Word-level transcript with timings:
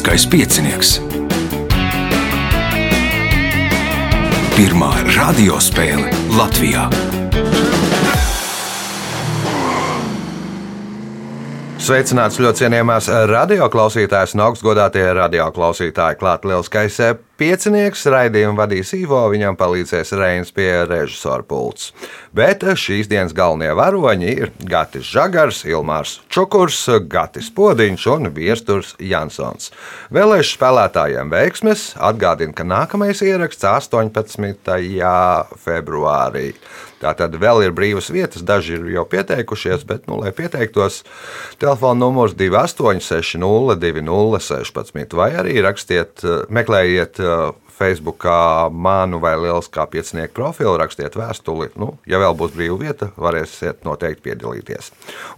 Lieliskais 0.00 0.26
piecinieks. 0.32 0.90
Pirmā 4.56 4.88
radiospēle 5.12 6.08
Latvijā. 6.38 6.86
Sveicināts 11.76 12.40
ļoti 12.40 12.62
cienījamās 12.62 13.10
radioklausītājas 13.28 14.32
un 14.38 14.46
augstgadātie 14.46 15.04
radioklausītāji. 15.20 16.16
Klāt 16.16 16.48
lielskais 16.48 16.96
piecinieks, 17.40 18.02
raidījumu 18.12 18.58
vadīs 18.58 18.92
Ivo, 18.98 19.22
viņam 19.32 19.56
palīdzēs 19.60 20.12
Reins 20.20 20.52
pie 20.52 20.68
režisora 20.84 21.44
pults. 21.46 21.90
Bet 22.36 22.62
šīs 22.62 23.08
dienas 23.10 23.32
galvenie 23.36 23.72
varoņi 23.76 24.34
ir 24.44 24.52
Gatis 24.68 25.08
Žagars, 25.08 25.62
Ilmārs 25.70 26.18
Čukurs, 26.32 26.82
Gatis 27.10 27.48
Podiņš 27.56 28.06
un 28.12 28.30
Viesturs 28.36 28.92
Jansons. 29.00 29.72
Vēlēšu 30.12 30.58
spēlētājiem 30.58 31.32
veiksmes 31.32 31.88
atgādina, 31.96 32.54
ka 32.54 32.68
nākamais 32.68 33.24
ieraksts 33.24 33.66
18. 33.66 34.76
februārī. 35.64 36.52
Tātad 37.00 37.32
vēl 37.40 37.62
ir 37.64 37.72
brīvas 37.72 38.10
vietas, 38.12 38.44
daži 38.44 38.74
ir 38.76 38.88
jau 38.92 39.06
pieteikušies, 39.08 39.86
bet, 39.88 40.04
nu, 40.10 40.18
lai 40.20 40.34
pieteiktos, 40.36 41.00
telefona 41.60 41.96
numurs 42.02 42.34
286, 42.36 43.40
216, 43.80 45.16
vai 45.16 45.30
arī 45.40 45.56
rakstiet, 45.64 46.20
meklējiet 46.52 47.22
Facebookā 47.80 48.68
manu 48.68 49.20
vai 49.22 49.32
Lieliskā 49.40 49.86
piecinieku 49.88 50.34
profilu, 50.36 50.74
rakstiet 50.80 51.16
vēstuli. 51.16 51.70
Nu, 51.80 51.94
ja 52.08 52.20
vēl 52.20 52.36
būs 52.36 52.52
brīva 52.52 52.76
vieta, 52.82 53.08
varēsiet 53.16 53.86
noteikti 53.88 54.26
piedalīties. 54.28 54.90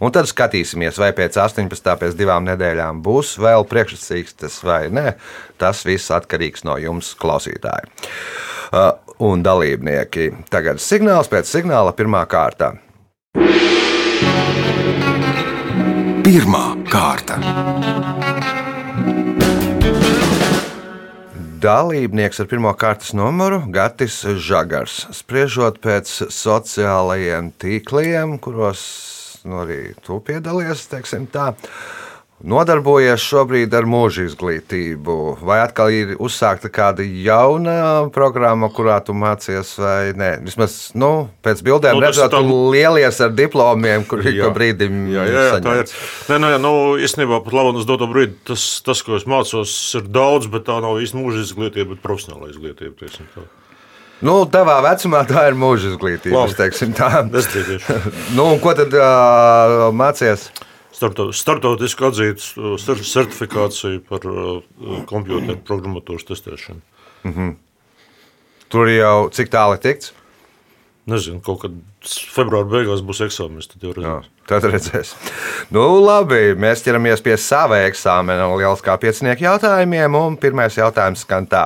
Un 0.03 0.15
tad 0.15 0.27
skatīsimies, 0.31 0.99
vai 0.99 1.13
pēc 1.15 1.39
18. 1.39 1.95
pēc 2.01 2.19
divām 2.19 2.49
nedēļām 2.51 3.03
būs 3.07 3.37
vēl 3.43 3.67
priekšsacīkstes 3.71 4.59
vai 4.67 4.83
nē. 4.91 5.13
Tas 5.63 5.85
viss 5.87 6.11
atkarīgs 6.15 6.67
no 6.67 6.79
jums, 6.83 7.15
klausītāji. 7.23 7.95
Uh, 8.73 8.91
un 9.23 9.45
dalībnieki. 9.45 10.33
Tagad 10.51 10.83
signāls 10.83 11.31
pēc 11.31 11.47
signāla 11.47 11.95
pirmā 11.95 12.25
kārta. 12.27 12.75
Pirmā 16.23 16.67
kārta. 16.91 18.22
Dalībnieks 21.63 22.41
ar 22.43 22.49
pirmā 22.51 22.73
kārtas 22.75 23.13
numuru 23.15 23.61
Gatis 23.71 24.17
Žagars. 24.43 24.97
Spriežot 25.15 25.77
pēc 25.85 26.11
sociālajiem 26.35 27.53
tīkliem, 27.63 28.33
kuros 28.43 28.83
nu, 29.47 29.61
arī 29.63 29.93
tu 30.03 30.19
piedalies, 30.27 30.83
teiksim 30.91 31.29
tā. 31.31 31.53
Nodarbojies 32.43 33.23
šobrīd 33.23 33.71
ar 33.79 33.85
mūža 33.87 34.25
izglītību, 34.27 35.15
vai 35.47 35.61
atkal 35.63 35.93
ir 35.95 36.17
uzsākta 36.19 36.67
kāda 36.75 37.05
jauna 37.07 38.09
programma, 38.11 38.67
kurā 38.75 38.97
tu 39.07 39.15
mācies, 39.15 39.71
vai 39.79 40.11
nē? 40.19 40.31
Vismaz 40.43 40.75
nu, 40.99 41.29
pēc 41.47 41.63
bildēm 41.63 41.95
Nu, 42.01 42.03
redzot, 42.03 42.33
tam- 42.35 42.51
lielies 42.75 43.21
ar 43.23 43.31
diplomiem, 43.39 44.03
kur 44.11 44.25
ik 44.27 44.41
pa 44.43 44.51
brīdim 44.57 44.97
Jā, 45.13 45.23
jā, 45.23 45.31
jā 45.31 45.61
tā 45.63 45.77
ir. 45.77 45.87
saņemts. 45.87 45.95
Nē, 46.33 46.41
nu, 46.43 46.51
nu, 46.65 46.73
īstenībā 46.99 47.39
pat 47.47 47.55
labi, 47.55 47.77
uz 47.79 47.87
doto 47.87 48.11
brīdi 48.11 48.35
tas, 48.51 48.65
tas, 48.83 49.05
ko 49.07 49.15
es 49.21 49.29
mācos, 49.31 49.77
ir 50.01 50.11
daudz, 50.11 50.51
bet 50.51 50.67
tā 50.67 50.81
nav 50.83 50.99
īsti 50.99 51.21
mūža 51.23 51.47
izglītība, 51.47 51.95
bet 51.95 52.03
profesionāla 52.03 52.51
izglītība. 52.51 52.99
teiksim 53.05 53.31
tā. 53.37 53.47
Nu, 54.23 54.41
tavā 54.47 54.81
vecumā 54.83 55.23
tā 55.31 55.47
ir 55.51 55.55
mūža 55.59 55.95
izglītība. 55.95 56.43
Labi. 56.43 56.59
teiksim 56.59 56.93
tā. 56.95 57.23
Es 57.39 57.47
tiešām 57.55 58.13
Nu, 58.37 58.51
un 58.55 58.59
ko 58.63 58.75
tad 58.75 58.91
uh, 58.95 59.89
mācies? 59.95 60.51
Uh, 62.57 62.75
cer- 62.81 63.03
certifikāciju 63.03 64.01
par 64.09 64.25
uh, 64.31 64.63
kompjuteru 65.11 65.59
programmatūras 65.67 66.27
testēšanu. 66.31 66.83
Tur 68.73 68.89
jau 68.89 69.17
cik 69.35 69.51
tālu 69.53 69.77
ir 69.77 69.83
tikts? 69.85 70.15
Nezinu, 71.03 71.41
kaut 71.43 71.65
kad 71.65 71.73
februāra 72.07 72.69
beigās 72.71 73.01
būs 73.03 73.25
eksāmenis. 73.25 73.67
Tad 73.73 73.83
jau 73.83 73.91
Jā, 73.91 74.13
redzēsim. 74.21 74.45
tad 74.47 74.67
redzēs. 74.71 75.09
Nu, 75.75 75.83
labi, 75.99 76.53
mēs 76.55 76.85
ķeramies 76.85 77.25
pie 77.27 77.35
sava 77.43 77.81
eksāmena 77.89 78.47
un 78.47 78.55
lielas 78.61 78.85
kā 78.87 78.95
piecinieku 79.03 79.43
jautājumiem. 79.43 80.15
Un 80.15 80.37
pirmais 80.39 80.79
jautājums 80.79 81.25
skan 81.27 81.49
tā. 81.51 81.65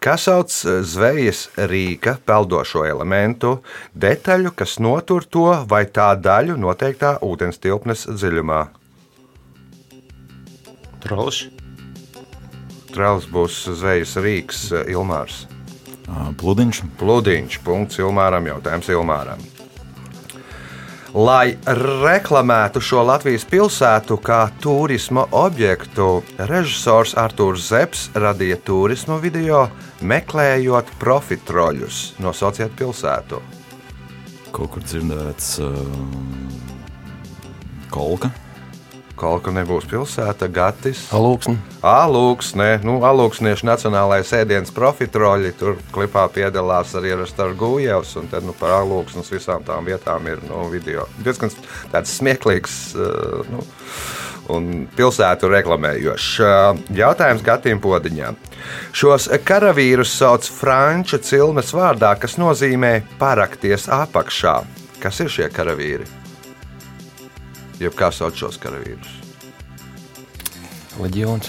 Kas 0.00 0.24
sauc 0.30 0.48
zvejas 0.88 1.50
rīka 1.68 2.16
peldošo 2.24 2.86
elementu 2.88 3.58
detaļu, 3.92 4.54
kas 4.56 4.78
notur 4.80 5.28
to 5.28 5.50
vai 5.68 5.84
tā 5.84 6.14
daļu 6.16 6.56
noteiktā 6.64 7.18
ūdens 7.20 7.60
tilpnes 7.60 8.08
dziļumā? 8.08 8.62
Tralis. 11.04 11.44
Trēls 12.90 13.28
būs 13.30 13.62
zvejas 13.76 14.16
rīks 14.24 14.70
Ilmārs. 14.88 15.44
Pludiņš. 16.40 16.82
Pludiņš, 16.98 17.60
punkts 17.64 18.00
Ilmāram, 18.02 18.46
jautājums 18.50 18.90
Ilmāram. 18.90 19.42
Lai 21.10 21.56
reklamētu 21.66 22.78
šo 22.78 23.02
Latvijas 23.02 23.42
pilsētu 23.50 24.14
kā 24.22 24.44
turisma 24.62 25.24
objektu, 25.34 26.22
režisors 26.46 27.16
Arthurs 27.18 27.64
Zepes 27.72 28.04
radīja 28.14 28.60
turismu 28.62 29.18
video, 29.18 29.64
meklējot 30.06 30.92
profitroļus. 31.02 31.98
Nosauciet 32.22 32.76
pilsētu. 32.78 33.42
Kaut 34.54 34.70
kur 34.76 34.86
dzirdēts 34.86 35.56
um, 35.66 36.46
kolka. 37.90 38.30
Kolka 39.20 39.52
nebūs 39.52 39.84
pilsēta, 39.90 40.48
Gatis. 40.48 41.02
Alūksni. 41.12 41.58
Alūks, 41.84 42.54
ne, 42.56 42.70
nu, 42.86 42.96
Alūksniešu 43.04 43.66
nacionālais 43.68 44.30
ēdienas 44.36 44.72
profitroļi. 44.72 45.52
Tur 45.60 45.76
klipā 45.92 46.24
piedalās 46.32 46.94
arī 46.96 47.12
Rastars 47.18 47.58
Gujevs, 47.60 48.14
un 48.16 48.30
tad 48.32 48.46
nu, 48.48 48.54
par 48.56 48.78
Alūksnes 48.78 49.28
visām 49.32 49.66
tām 49.66 49.90
vietām 49.90 50.28
ir 50.30 50.40
nu, 50.48 50.62
video. 50.72 51.04
Diezgan 51.20 51.52
tāds 51.92 52.14
smieklīgs 52.16 52.78
uh, 52.96 53.50
nu, 53.52 53.64
un 54.56 54.70
pilsētu 54.96 55.50
reklamējošs. 55.52 56.30
Uh, 56.40 56.80
Jautājums 56.96 57.44
Gatim 57.44 57.82
Podiņām. 57.84 58.38
Šos 58.96 59.28
karavīrus 59.44 60.14
sauc 60.16 60.48
franču 60.48 61.20
cilmes 61.20 61.74
vārdā, 61.76 62.14
kas 62.20 62.38
nozīmē 62.40 62.96
parakties 63.20 63.84
apakšā. 64.00 64.62
Kas 65.00 65.20
ir 65.20 65.32
šie 65.32 65.52
karavīri? 65.52 66.19
Jeb 67.80 67.96
kā 67.96 68.10
sauc 68.12 68.36
šos 68.36 68.60
karavīrus? 68.60 69.10
Leģions. 71.00 71.48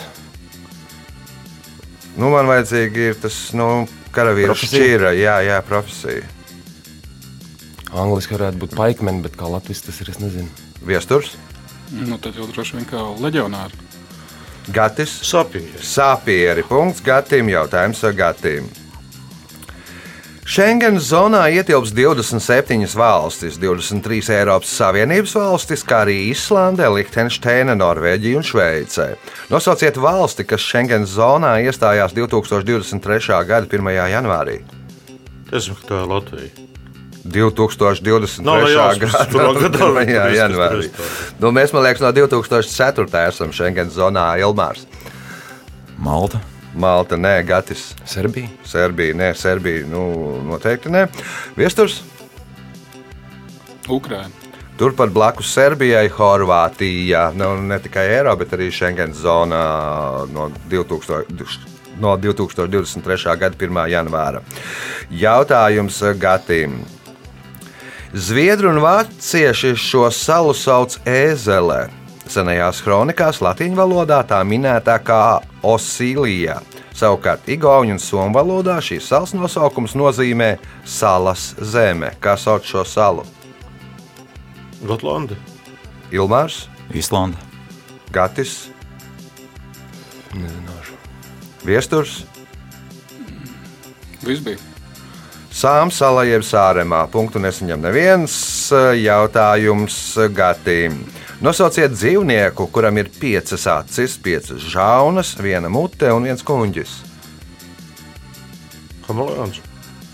Nu, 2.15 2.31
man 2.31 2.47
vajadzīgi 2.47 3.07
ir 3.11 3.19
tas, 3.19 3.37
nu, 3.55 3.85
karavīru 4.15 4.55
šķīra, 4.55 5.13
jā, 5.19 5.37
jā, 5.47 5.61
profesija. 5.67 6.27
Angliski 7.91 8.37
varētu 8.37 8.59
būt 8.63 8.75
paikmeni, 8.79 9.23
bet 9.23 9.35
kā 9.39 9.51
latvijas 9.51 9.83
tas 9.87 9.99
ir, 10.03 10.11
es 10.13 10.19
nezinu. 10.23 10.47
Viesturs, 10.87 11.35
Nu, 11.91 12.17
tad 12.17 12.37
jau 12.39 12.47
droši 12.47 12.77
vien 12.77 12.85
kā 12.87 13.01
leģionāri. 13.19 13.75
Gatis, 14.71 15.11
Sapīri. 15.27 15.81
Sāpieri. 15.83 16.63
Punkts 16.63 17.03
Gatim, 17.03 17.49
jautājums 17.51 18.03
Gatim. 18.15 18.69
Schengen 20.51 20.97
zonā 20.99 21.45
ietilps 21.47 21.93
27 21.95 22.83
valstis, 22.99 23.55
23 23.55 24.33
Eiropas 24.35 24.73
Savienības 24.81 25.31
valstis, 25.37 25.85
kā 25.87 26.01
arī 26.03 26.17
Islande, 26.27 26.89
Liechtensteina, 26.91 27.71
Norvēģija 27.79 28.41
un 28.41 28.43
Šveice. 28.43 29.05
Nosauciet 29.47 29.95
valsti, 29.95 30.43
kas 30.49 30.65
Schengen 30.67 31.07
zonā 31.07 31.53
iestājās 31.63 32.11
2023. 32.19 33.39
gada 33.47 33.63
1. 33.63 33.95
janvārī. 34.11 34.57
Zinu, 35.55 35.79
ka 35.79 35.87
tā 35.87 36.01
ir 36.01 36.11
Latvija. 36.11 36.67
2023. 37.23 38.43
Nav 38.43 38.65
ne 38.65 38.75
jāskas, 38.75 39.15
gada 39.15 39.31
kurā 39.31 39.49
gadā 39.55 39.71
1. 39.71 39.79
tur 39.79 40.03
ir 40.03 40.39
janvārī. 40.41 40.93
tas 40.99 41.35
Nu, 41.39 41.55
mēs, 41.55 41.71
man 41.71 41.87
liekas, 41.87 42.03
no 42.03 42.11
2004. 42.19 43.07
esam 43.23 43.55
Schengen 43.55 43.95
zonā 43.95 44.33
Ilmārs. 44.43 44.83
Malta. 45.95 46.43
Malta, 46.75 47.17
nē, 47.19 47.41
Gatis. 47.47 47.91
Serbija. 48.07 48.47
Serbija, 48.65 49.15
nē, 49.17 49.33
Serbija, 49.35 49.83
nu, 49.91 50.03
noteikti 50.47 50.91
nē. 50.91 51.07
Viesturs, 51.57 52.01
Ukraina. 53.89 54.29
turpat 54.77 55.11
blakus 55.11 55.51
Serbijai, 55.53 56.07
Horvātija, 56.09 57.31
nu, 57.35 57.55
ne 57.61 57.79
tikai 57.79 58.07
Eiro, 58.15 58.35
bet 58.39 58.55
arī 58.55 58.71
Schengen 58.71 59.13
zonā 59.13 59.65
no 60.31 60.49
2000. 60.69 61.67
No 62.01 62.15
2023. 62.17 63.35
gada 63.37 63.55
1. 63.59 63.77
janvāra. 63.91 64.39
Jautājums 65.11 65.99
Gatim. 66.17 66.79
Zviedru 68.13 68.71
un 68.71 68.79
vācieši 68.81 69.75
šo 69.77 70.07
salu 70.09 70.55
sauc 70.57 70.97
ēzelē. 71.05 72.00
Senajās 72.29 72.81
kronikās 72.85 73.41
latviešu 73.41 73.77
valodā 73.79 74.21
tā 74.27 74.41
minētā 74.45 74.97
kā 75.03 75.41
Osilija. 75.63 76.59
Savukārt, 76.93 77.47
Igaunijas 77.49 78.03
un 78.03 78.07
Somijas 78.07 78.35
valodā 78.35 78.77
šīs 78.83 79.07
salas 79.07 79.33
nosaukums 79.33 79.95
nozīmē 79.95 80.57
salas 80.85 81.55
zeme. 81.57 82.13
Kā 82.21 82.35
sauc 82.37 82.67
šo 82.67 82.83
salu? 82.85 83.25
Gotlanda. 84.83 85.35
Ilmārs, 86.11 86.67
Islanda. 86.93 87.39
Gatis, 88.11 88.71
Nezināšu. 90.31 90.95
Viesturs, 91.67 92.21
Viss 94.21 94.43
bija. 94.45 94.70
Sāmsala 95.51 96.23
jeb 96.23 96.45
Sāremā. 96.47 97.03
Punktu 97.11 97.41
nesaņem 97.43 97.81
neviens 97.83 98.33
jautājums 98.95 99.97
Gatīm. 100.31 101.01
Nosauciet 101.43 101.91
dzīvnieku, 101.91 102.69
kuram 102.71 102.99
ir 103.01 103.09
piecas 103.11 103.65
acis, 103.67 104.15
piecas 104.21 104.63
žaunas, 104.71 105.33
viena 105.41 105.67
mute 105.73 106.11
un 106.13 106.29
viens 106.29 106.45
kuņģis. 106.45 106.93
Kameleons. 109.07 109.59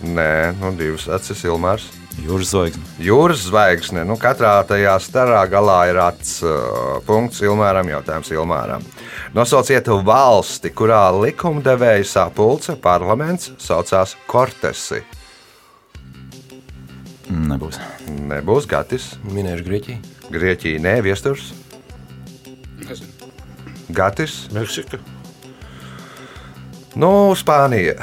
Nē, 0.07 0.55
nu 0.57 0.71
divas 0.77 1.07
acis 1.19 1.43
Ilmārs. 1.45 1.85
Jūras 2.17 2.49
zvaigzne. 2.49 2.81
Jūras 3.01 3.43
zvaigzne. 3.45 4.05
Nu, 4.09 4.15
katrā 4.17 4.55
tajā 4.65 4.95
starā 5.03 5.43
galā 5.51 5.77
ir 5.91 5.99
acis. 6.01 6.39
Punkts 7.05 7.43
Ilmāram, 7.45 7.91
jautājums 7.93 8.31
Ilmāram. 8.33 8.85
Nosauciet 9.37 9.91
valsti, 10.07 10.73
kurā 10.73 11.03
likumdevēja 11.13 12.07
sapulce 12.09 12.73
parlaments 12.81 13.51
saucās 13.61 14.15
Kortesi. 14.25 15.03
Nebūs. 17.27 17.79
Nebūs 18.31 18.68
Gatis, 18.69 19.13
Minēšu 19.27 19.68
Grieķiju. 19.68 20.15
Grieķija, 20.31 20.79
nē, 20.83 20.97
Viesturs, 21.06 21.51
Nezinu. 22.88 23.12
Gatis. 23.89 24.47
Meksika. 24.56 25.00
Nu, 26.97 27.35
Spānija. 27.38 27.94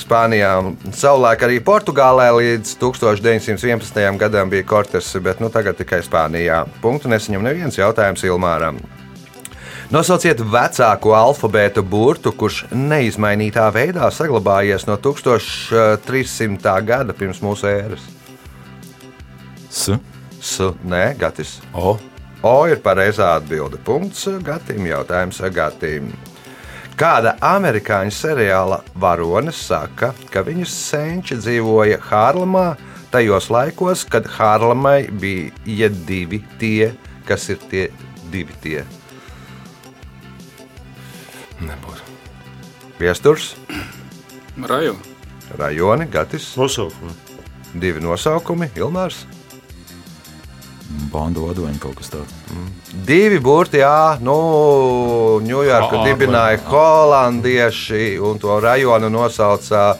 Spānijā 0.00 0.50
savulaik 0.96 1.42
arī 1.44 1.58
Portugālē 1.60 2.30
līdz 2.32 2.76
1911. 2.80 4.18
gadam 4.18 4.48
bija 4.52 4.64
kortesi, 4.64 5.20
bet 5.20 5.42
nu, 5.44 5.50
tagad 5.52 5.76
tikai 5.76 6.00
Spānijā. 6.06 6.62
Punktu 6.80 7.12
nesaņem 7.12 7.44
neviens 7.44 7.78
jautājums 7.78 8.24
Ilmāram. 8.24 8.80
Nosauciet 9.92 10.40
vecāko 10.40 11.12
alfabēta 11.18 11.84
burtu, 11.84 12.32
kurš 12.32 12.64
neizmainītā 12.72 13.68
veidā 13.74 14.08
saglabājies 14.08 14.88
no 14.88 14.96
1300. 14.96 16.80
gada 16.88 17.12
pirms 17.12 17.42
mūsu 17.44 17.68
ēras. 17.68 18.13
S. 19.74 19.90
S, 20.40 20.60
nē, 20.86 21.16
Gatis. 21.18 21.58
O. 21.74 21.96
O 22.44 22.54
ir 22.70 22.78
pareizā 22.84 23.34
atbilde. 23.38 23.80
Punkts 23.82 24.28
Gatim. 24.44 24.86
Jautājums 24.86 25.40
Gatim. 25.54 26.12
Kāda 26.94 27.32
amerikāņu 27.42 28.14
seriāla 28.14 28.78
varone 29.02 29.50
saka, 29.50 30.12
ka 30.30 30.44
viņas 30.46 30.74
senči 30.92 31.40
dzīvoja 31.40 31.98
Hārlemā 32.06 32.76
tajos 33.10 33.48
laikos, 33.50 34.04
kad 34.06 34.28
Hārlemai 34.36 35.08
bija 35.10 35.90
divi 36.06 36.38
tie, 36.60 36.92
kas 37.26 37.48
ir 37.50 37.58
tie 37.72 37.88
divi 38.30 38.54
tie? 38.62 38.84
Nebūs. 41.64 42.06
Viesturs, 43.00 43.54
Raju. 44.54 44.94
rajoni, 45.58 46.06
Gatis, 46.06 46.52
Nosaukumi. 46.56 47.10
divi 47.74 48.00
nosaukumi, 48.00 48.70
Ilmārs. 48.78 49.24
Bandu 51.12 51.46
vadoņi 51.48 51.78
kaut 51.80 51.96
kas 51.98 52.12
tāds. 52.12 52.34
Divi 53.06 53.38
burti, 53.42 53.80
jā, 53.80 54.18
nu, 54.24 54.34
Ņujorku 55.44 56.02
dibināja 56.04 56.60
holandieši, 56.68 58.18
un 58.22 58.38
to 58.42 58.58
rajonu 58.62 59.08
nosauca 59.12 59.94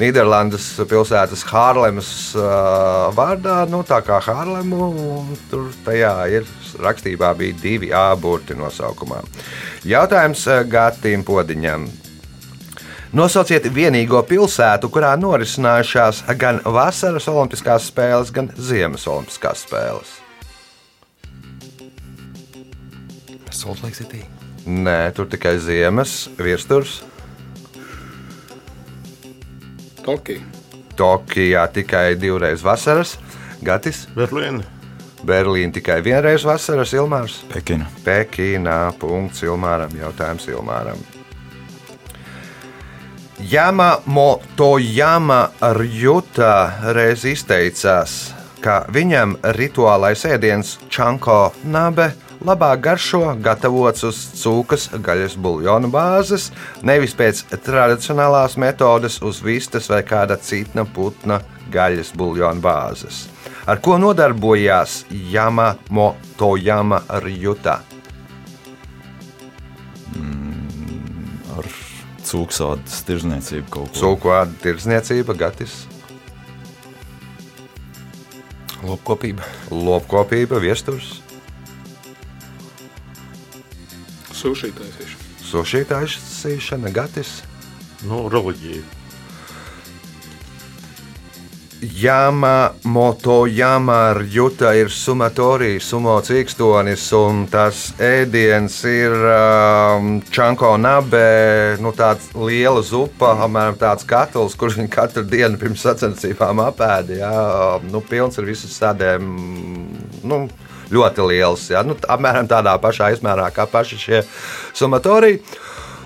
Nīderlandes 0.00 0.70
pilsētas 0.88 1.42
Hārlemas 1.50 2.12
uh, 2.38 3.10
vārdā. 3.12 3.58
Nu, 3.68 3.82
tā 3.84 4.00
kā 4.06 4.22
Hārlemu, 4.24 4.88
un 5.18 5.34
tur 5.50 5.68
tajā 5.84 6.14
ir 6.38 6.48
rakstībā 6.80 7.34
bija 7.36 7.58
divi 7.60 7.92
A 7.92 8.08
burti 8.16 8.56
nosaukumā. 8.56 9.20
Jautājums 9.84 10.46
Gatim 10.72 11.26
Podiņam. 11.28 11.90
Nosauciet 13.12 13.66
vienīgo 13.68 14.22
pilsētu, 14.24 14.88
kurā 14.88 15.12
norisinājušās 15.20 16.22
gan 16.40 16.62
vasaras 16.64 17.28
olimpiskās 17.28 17.92
spēles, 17.92 18.32
gan 18.32 18.48
ziemas 18.56 19.04
olimpiskās 19.04 19.66
spēles. 19.66 20.21
Salt 23.62 23.82
Lake 23.84 23.94
City. 23.94 24.24
Nē, 24.66 25.12
tur 25.14 25.26
tikai 25.30 25.56
ziemas 25.62 26.26
virsmas. 26.38 27.00
Tokija. 30.02 30.42
Tokijā 30.98 31.62
tikai 31.72 32.14
divreiz 32.20 32.62
vasaras, 32.64 33.16
Gatis, 33.62 34.08
Berlīna. 34.16 34.66
Berlīna 35.22 35.76
tikai 35.78 36.00
vienreiz 36.02 36.42
vasaras, 36.44 36.92
Ilmārs. 36.98 37.38
Pekina. 37.52 37.86
Pekīnā, 38.04 38.92
punkts 38.98 39.44
Ilmāram, 39.46 39.94
jautājums 39.94 40.48
Ilmāram. 40.50 40.98
Jama 43.50 43.96
Motojama 44.06 45.40
Rjuta 45.78 46.52
reiz 46.94 47.24
izteicās, 47.26 48.34
ka 48.62 48.82
viņam 48.90 49.38
rituālais 49.56 50.26
ēdiens 50.26 50.76
čanko 50.90 51.52
nabe 51.64 52.10
labāk 52.46 52.80
garšo 52.84 53.22
gatavots 53.42 54.04
uz 54.08 54.18
cūkas 54.40 54.88
gaļas 55.04 55.36
buļļona 55.42 55.90
bāzes, 55.92 56.50
nevis 56.82 57.14
pēc 57.18 57.44
tradicionālās 57.64 58.58
metodes 58.60 59.20
uz 59.22 59.42
vistas 59.44 59.88
vai 59.92 60.02
kāda 60.06 60.38
cita 60.40 60.84
putna 60.84 61.40
gaļas 61.72 62.12
buļļona 62.18 62.64
bāzes. 62.64 63.26
Ar 63.66 63.78
ko 63.78 63.94
nodarbojās 64.02 65.04
Jama 65.30 65.76
Motojama 65.94 67.02
Rjuta? 67.22 67.78
Ar 71.52 71.68
cūksādas 72.26 73.02
tirzniecību 73.06 73.68
kaut 73.70 73.92
ko. 73.92 73.98
Cūku 74.00 74.32
vārdu 74.32 74.58
tirdzniecība, 74.64 75.36
gatis, 75.38 75.82
Lopkopība. 78.82 79.46
lopkopība, 79.70 80.58
viesturs, 80.58 81.20
Sushi 84.42 84.72
taisīšana. 84.74 85.28
sushi 85.46 85.84
taisīšana, 85.86 86.90
gatis. 86.90 87.36
Nu, 88.02 88.24
reliģija. 88.32 88.82
Jama 91.82 92.70
moto 92.82 93.46
jama 93.46 94.12
rjuta 94.18 94.72
ir 94.78 94.90
sumatorija, 94.90 95.80
sumo 95.82 96.14
cīkstonis, 96.22 97.08
un 97.18 97.44
tas 97.50 97.88
ēdiens 98.02 98.76
ir 98.86 99.14
um, 99.30 100.12
čanko 100.30 100.76
nabe, 100.78 101.76
nu 101.82 101.90
tāds 101.94 102.30
liela 102.38 102.82
zupa, 102.86 103.32
apmēram 103.46 103.78
tāds 103.78 104.06
katls, 104.06 104.54
kurš 104.58 104.78
viņi 104.78 104.94
katru 104.94 105.26
dienu 105.26 105.58
pirms 105.58 105.82
sacensībām 105.82 106.62
apēda, 106.66 107.18
jā, 107.18 107.32
nu 107.90 108.02
pilns 108.06 108.38
ar 108.38 108.46
visas 108.46 108.78
sādēm, 108.78 109.26
nu, 110.22 110.44
ļoti 110.92 111.28
liels, 111.30 111.68
jā, 111.72 111.82
nu, 111.86 111.96
apmēram 111.96 112.48
tādā 112.50 112.74
pašā 112.82 113.12
izmērā 113.16 113.50
kā 113.54 113.66
paši 113.70 114.00
šie 114.00 114.24
sumatoriji. 114.76 115.42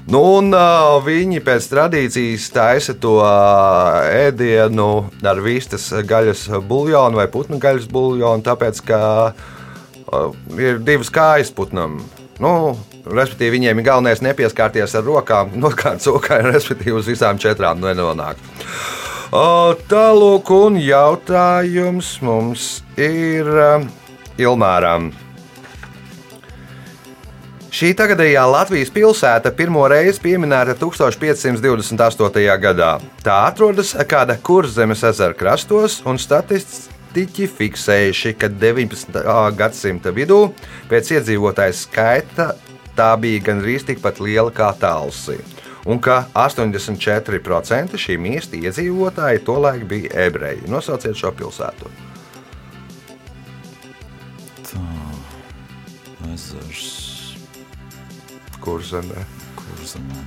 Nu, 0.07 0.21
un, 0.39 0.53
uh, 0.55 1.01
viņi 1.03 1.41
pēc 1.43 1.65
tradīcijas 1.67 2.45
taisa 2.55 2.95
to 3.03 3.17
uh, 3.19 4.05
ēdienu 4.07 5.09
ar 5.27 5.41
vistas 5.43 5.89
gaļas 6.07 6.45
buļļonu 6.63 7.19
vai 7.19 7.27
putnu 7.27 7.59
gaļas 7.63 7.89
buļļonu, 7.91 8.47
tāpēc 8.47 8.79
ka 8.87 9.01
uh, 9.33 10.31
ir 10.63 10.79
divas 10.87 11.11
kājas 11.11 11.51
putnam. 11.51 11.99
Nu, 12.39 12.77
respektīvi, 13.03 13.57
viņiem 13.57 13.83
ir 13.83 13.89
galvenais 13.89 14.23
nepieskarties 14.23 14.95
ar 14.95 15.07
rokām, 15.09 15.57
nokārt 15.65 16.07
cūkai, 16.07 16.39
respektīvi, 16.53 16.95
uz 17.01 17.11
visām 17.11 17.43
četrām 17.43 17.83
nenonākt. 17.83 18.47
Uh, 19.35 19.75
Tālāk, 19.91 20.55
un 20.55 20.79
jautājums 20.79 22.15
mums 22.23 22.69
ir 22.95 23.51
uh, 23.51 23.89
Ilmāram. 24.39 25.13
Šī 27.77 27.91
tagadējā 27.93 28.43
Latvijas 28.49 28.89
pilsēta 28.93 29.51
pirmo 29.53 29.83
reizi 29.93 30.21
pieminēta 30.25 30.73
1528. 30.81 32.45
gadā. 32.63 32.93
Tā 33.25 33.35
atrodas 33.51 33.91
kāda 34.09 34.39
kurzemes 34.41 35.03
ezera 35.05 35.37
krastos, 35.37 35.99
un 36.09 36.17
statistiķi 36.17 37.51
fiksējuši, 37.59 38.33
ka 38.41 38.49
19. 38.49 39.21
gadsimta 39.59 40.15
vidū 40.17 40.41
pēc 40.89 41.13
iedzīvotāju 41.19 41.77
skaita 41.77 42.55
tā 42.97 43.13
bija 43.21 43.45
gandrīz 43.51 43.85
tikpat 43.89 44.25
liela 44.25 44.53
kā 44.57 44.73
Talsi. 44.81 45.37
Un 45.87 46.01
ka 46.03 46.25
84% 46.35 48.01
šī 48.01 48.17
miesta 48.19 48.57
iedzīvotāji 48.59 49.45
tolaik 49.47 49.85
bija 49.91 50.27
ebreji. 50.27 50.65
Nosauciet 50.73 51.19
šo 51.19 51.37
pilsētu. 51.37 51.93
Ezers. 56.37 57.37
Kurzemē, 58.61 59.23
Kurzemē. 59.57 60.21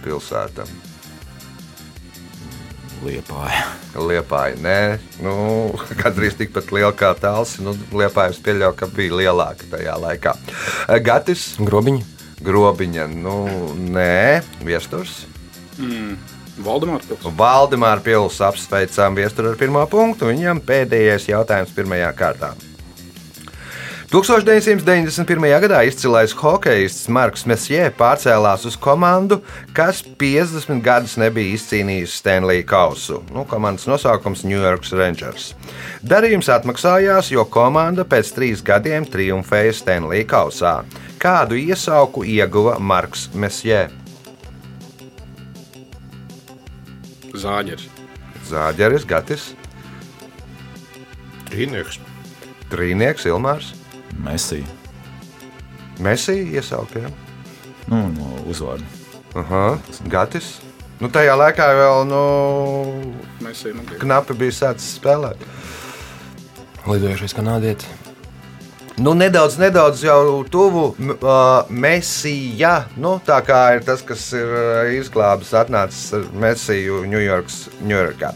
pilsēta. 0.00 0.64
Liepāja. 3.04 3.60
Liepāja, 4.08 4.56
nē, 4.64 4.78
nu, 5.20 5.34
gandrīz 6.00 6.38
tikpat 6.40 6.72
liela 6.72 6.94
kā 6.96 7.12
tāls. 7.20 7.58
Nu, 7.60 7.76
Liepājas 7.92 8.40
pieļauj, 8.40 8.72
ka 8.80 8.88
bija 8.88 9.20
lielāka 9.20 9.68
tajā 9.74 10.00
laikā. 10.00 10.36
Gatis, 11.04 11.46
Grobiņi. 11.60 12.04
Grobiņa, 12.44 13.08
nu, 13.12 13.38
nē, 13.76 14.44
viesturs. 14.64 15.24
Valdemārs 16.64 17.08
pils. 17.10 17.32
Valdemāra 17.36 18.00
Pils 18.04 18.40
apsveicām 18.48 19.16
viesturu 19.18 19.52
ar 19.52 19.60
pirmo 19.60 19.84
punktu. 19.90 20.32
Viņam 20.32 20.64
pēdējais 20.64 21.34
jautājums 21.34 21.74
pirmajā 21.76 22.14
kārtā. 22.16 22.54
1991. 24.14 25.42
gadā 25.58 25.80
izcilais 25.88 26.30
hokejists 26.38 27.08
Marks 27.10 27.42
Mesjē 27.50 27.88
pārcēlās 27.98 28.62
uz 28.68 28.76
komandu, 28.78 29.40
kas 29.74 30.04
50 30.20 30.78
gadus 30.86 31.16
nebija 31.18 31.56
izcīnījis 31.56 32.14
Stanley 32.20 32.62
Kausu. 32.62 33.24
Nu, 33.34 33.42
komandas 33.50 33.88
nosaukums 33.90 34.44
New 34.46 34.62
York 34.62 34.86
Rangers. 34.94 35.48
Darījums 36.06 36.46
atmaksājās, 36.46 37.32
jo 37.34 37.42
komanda 37.42 38.06
pēc 38.06 38.30
trīs 38.38 38.62
gadiem 38.62 39.02
triumfēja 39.02 39.74
Stanley 39.80 40.22
Kausā. 40.22 40.84
Kādu 41.18 41.58
iesauku 41.58 42.22
ieguva 42.22 42.78
Marks 42.78 43.32
Mesjē? 43.34 43.88
Zāģers. 47.34 47.90
Zāģeris, 48.46 49.10
Gatis, 49.10 49.54
Trīnieks. 51.50 51.98
Trīnieks, 52.70 53.26
Ilmārs, 53.26 53.74
Messi. 54.18 54.64
Mesija 55.98 56.58
iesauka. 56.58 57.06
Ja? 57.06 57.10
Nu, 57.86 58.06
no 58.14 58.30
uzvārda. 58.50 58.86
Aha, 59.34 59.64
Gatis. 60.10 60.58
Nu, 61.02 61.10
tajā 61.10 61.34
laikā 61.36 61.66
vēl 61.74 62.04
nu, 62.06 62.22
ejam 63.42 63.82
uz 63.82 63.98
knapi 64.00 64.36
bija 64.38 64.54
sācis 64.54 64.94
spēlēt. 65.00 65.42
Lidojušais 66.86 67.34
kanādietis. 67.34 68.03
Nu, 68.96 69.10
nedaudz, 69.14 69.56
nedaudz 69.58 70.04
jau 70.06 70.44
tuvu 70.46 70.84
uh, 70.94 71.66
Mēsija. 71.66 72.84
Nu, 72.94 73.16
tā 73.26 73.40
kā 73.42 73.58
ir 73.74 73.82
tas, 73.82 74.04
kas 74.06 74.28
ir 74.38 74.52
izglābis, 74.94 75.50
atnācis 75.58 76.12
ar 76.14 76.28
Mēsiju 76.44 77.00
Ņujorkā. 77.10 78.30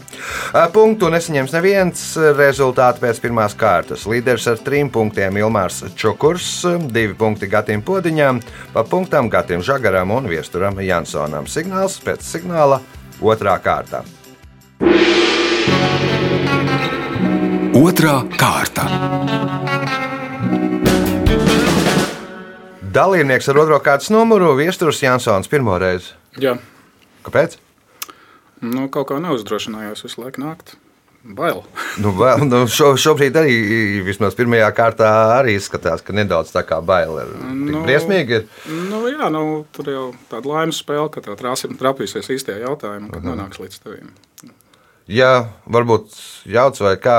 Uh, 0.51 0.65
punktu 0.75 1.07
nesaņems 1.13 1.55
neviens 1.55 2.03
rezultāts 2.35 2.99
pēc 2.99 3.21
pirmās 3.23 3.55
kārtas. 3.55 4.03
Līderis 4.09 4.49
ar 4.51 4.59
trim 4.65 4.91
punktiem 4.91 5.39
Ilmārs 5.39 5.79
Čukurs, 5.95 6.51
divi 6.91 7.15
punkti 7.15 7.47
Gatim 7.47 7.85
Podiņam, 7.87 8.43
pa 8.75 8.83
punktām 8.83 9.31
Gatim 9.31 9.63
Žagaram 9.63 10.11
un 10.17 10.27
Viesturam 10.27 10.83
Jansonam. 10.83 11.47
Signāls 11.47 12.01
pēc 12.03 12.27
signāla 12.27 12.81
otrā 13.23 13.55
kārta. 13.63 14.03
Otra 17.79 18.19
kārta. 18.35 19.58
Dalībnieks 22.99 23.47
ar 23.47 23.61
otro 23.61 23.77
kārtas 23.79 24.09
numuru 24.11 24.51
Viesturs 24.59 24.99
Jansons 24.99 25.47
pirmo 25.47 25.77
reizi. 25.79 26.11
Jā, 26.41 26.57
Kāpēc? 27.23 27.55
nu, 28.59 28.89
kaut 28.91 29.07
kā 29.11 29.19
neuzdrošinājos 29.23 30.03
visu 30.03 30.19
laiku 30.19 30.43
nākt. 30.43 30.73
Bail. 31.23 31.61
Nu, 32.03 32.11
vēl, 32.15 32.43
nu, 32.47 32.61
šo, 32.71 32.93
šobrīd 32.99 33.35
arī 33.39 33.55
vismaz 34.07 34.35
pirmajā 34.39 34.67
kārtā 34.75 35.07
arī 35.37 35.55
izskatās, 35.59 36.03
ka 36.03 36.15
nedaudz 36.15 36.51
tā 36.55 36.63
kā 36.67 36.77
bail 36.85 37.17
ir. 37.23 37.33
Nu, 37.55 37.81
briesmīgi 37.87 38.37
ir. 38.37 38.45
Nu, 38.91 39.01
jā, 39.11 39.27
nu, 39.31 39.43
tur 39.75 39.91
jau 39.91 40.05
tāda 40.31 40.51
laimes 40.51 40.79
spēle, 40.79 41.09
ka 41.11 41.23
tev 41.25 41.35
trāsim 41.39 41.75
trapīsies 41.79 42.29
īstajā 42.35 42.61
jautājumā, 42.63 43.11
kad 43.15 43.27
nonāks 43.27 43.59
līdz 43.63 43.81
tevim. 43.83 44.13
Jā, 45.11 45.33
varbūt 45.71 46.15
jauts 46.51 46.83
vai 46.85 46.95
kā 47.01 47.17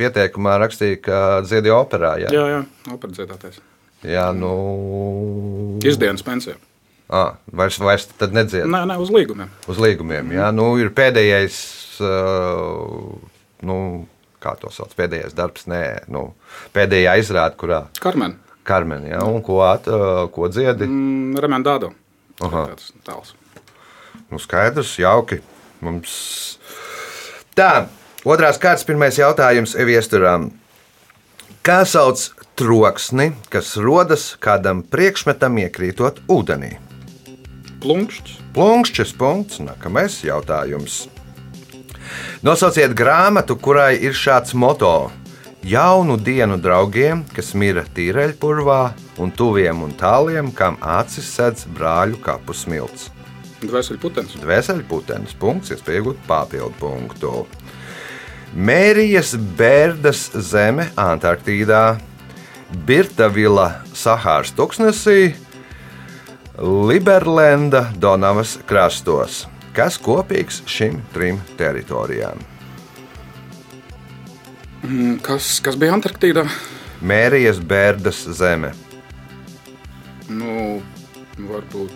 pieteikumā 0.00 0.56
rakstīja, 0.64 1.00
ka 1.04 1.18
dziedi 1.46 1.72
operā. 1.72 2.16
Jā, 2.24 2.32
Jā, 2.34 2.46
jā, 2.56 2.62
operdziedātais. 2.96 3.60
Jā 4.06 4.28
nu. 4.36 5.78
Izdienas 5.86 6.22
pensija. 6.26 6.56
À, 7.08 7.38
vairs, 7.56 7.78
vairs 7.80 8.04
tad 8.20 8.34
nedzied 8.36 8.66
Nē, 8.68 8.82
nē, 8.90 8.98
uz 9.00 9.08
līgumiem. 9.08 9.48
uz 9.72 9.78
līgumiem. 9.80 10.28
Jā, 10.36 10.50
nu, 10.52 10.66
ir 10.76 10.90
pēdējais, 10.92 11.56
nu, 13.64 13.76
kā 14.44 14.52
to 14.60 14.68
sauc, 14.74 14.92
pēdējais 14.98 15.32
darbs, 15.36 15.64
nē, 15.70 15.80
nu, 16.12 16.26
pēdējā 16.76 17.16
izrāde, 17.22 17.56
kurā 17.60 17.80
Karmen, 18.02 18.36
Karmen, 18.68 19.06
jā, 19.08 19.22
un 19.24 19.40
ko, 19.42 19.62
at, 19.64 19.88
ko 20.34 20.50
dziedi. 20.52 20.84
mm, 20.84 21.38
Remendādo. 21.40 21.94
Aha. 22.44 22.66
Tāds 22.74 22.92
tāls. 23.06 23.32
Nu, 24.28 24.36
skaidrs, 24.38 24.92
jauki. 25.00 25.40
Mums... 25.80 26.58
Tā, 27.56 27.86
otrās 28.28 28.60
kārtas, 28.60 28.84
pirmais 28.86 29.16
jautājums 29.18 29.72
Eviesturam. 29.80 30.50
Kā 31.64 31.80
sauc 31.88 32.20
troksni, 32.58 33.30
kas 33.52 33.76
rodas 33.78 34.32
kādam 34.42 34.82
priekšmetam 34.82 35.60
iekrītot 35.62 36.18
ūdenī? 36.26 36.74
Plunkšķis. 37.78 38.40
Plunkšķis 38.56 39.14
punkts, 39.18 39.60
nākamais 39.62 40.18
jautājums. 40.26 41.04
Nosauciet 42.42 42.96
grāmatu, 42.98 43.54
kurai 43.62 43.94
ir 44.02 44.16
šāds 44.16 44.56
moto. 44.58 45.12
Jaunu 45.68 46.16
dienu 46.18 46.56
draugiem, 46.58 47.22
kas 47.34 47.52
mira 47.58 47.84
tīreļpurvā, 47.94 48.80
un 49.22 49.30
tuviem 49.34 49.82
un 49.84 49.94
tāliem, 49.98 50.50
kam 50.54 50.78
acis 50.82 51.28
sedz 51.34 51.66
brāļu 51.74 52.18
kapu 52.24 52.54
smilts. 52.54 53.12
Dvēseli 53.62 53.98
putens. 54.02 54.34
Dvēselputenis 54.38 55.34
punkts, 55.38 55.74
iespēja 55.74 56.02
iegūt 56.02 56.20
papildu 56.26 56.74
punktu. 56.78 57.32
Mērijas 58.54 59.34
Bērdas 59.58 60.28
zeme 60.46 60.88
Antarktīdā, 60.98 61.98
Birtavila 62.86 63.80
Sahāras 63.96 64.52
tuksnesī, 64.52 65.34
Liberlenda 66.58 67.86
Donavas 68.00 68.58
krastos. 68.66 69.46
Kas 69.72 69.96
kopīgs 70.02 70.62
šim 70.66 70.98
trim 71.14 71.38
teritorijām? 71.58 72.40
Mm, 74.82 75.18
Kas, 75.22 75.58
kas 75.62 75.76
bija 75.78 75.94
Antarktīdā? 75.96 76.44
Mērijas 77.00 77.60
Bērdas 77.62 78.24
zeme. 78.34 78.72
Nu, 80.28 80.80
varbūt 81.38 81.94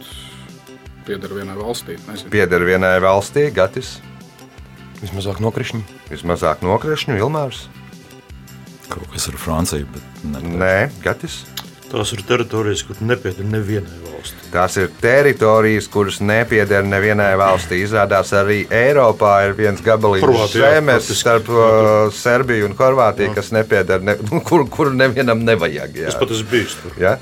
pieder 1.07 1.35
vienai 1.35 1.57
valstī. 1.59 1.99
Nezinu. 2.07 2.31
Pieder 2.33 2.65
vienai 2.65 2.97
valstī, 3.03 3.49
Gatis, 3.55 3.97
Vismazāk 5.03 5.41
nokrišņi. 5.43 5.81
vismazāk 6.13 6.61
nokrišņu, 6.63 7.17
Ilmārs. 7.19 7.65
Kaut 8.93 9.09
kas 9.13 9.29
ar 9.31 9.41
Franciju. 9.41 9.89
Nē, 10.29 10.77
Gatis. 11.05 11.43
Tās 11.93 12.13
ir 12.15 12.23
teritorijas, 12.25 12.81
kur 12.89 12.97
nepieder 13.05 13.45
nevienai 13.45 13.99
valstī. 14.07 14.47
Tās 14.53 14.79
ir 14.81 14.89
teritorijas, 15.01 15.89
kuras 15.93 16.21
nepieder 16.25 16.87
nevienai 16.89 17.35
valstī. 17.37 17.83
Izrādās 17.85 18.33
arī 18.37 18.63
Eiropā 18.73 19.35
ir 19.49 19.53
viens 19.59 19.83
gabaliņš 19.85 20.57
jā, 20.57 20.71
zemes 20.71 21.11
starp 21.19 21.51
uh, 21.53 21.67
Serbiju 22.17 22.71
un 22.71 22.77
Horvātiju, 22.79 23.35
kas 23.37 23.53
nepieder, 23.53 24.01
ne, 24.05 24.17
kur, 24.49 24.65
kur 24.73 24.93
nevienam 24.97 25.45
nevajag. 25.45 26.01
Jā. 26.01 26.09
Es 26.15 26.17
pat 26.21 26.33
esmu 26.33 26.49
bijis 26.55 26.79
tur. 26.81 26.97
Ja? 27.01 27.19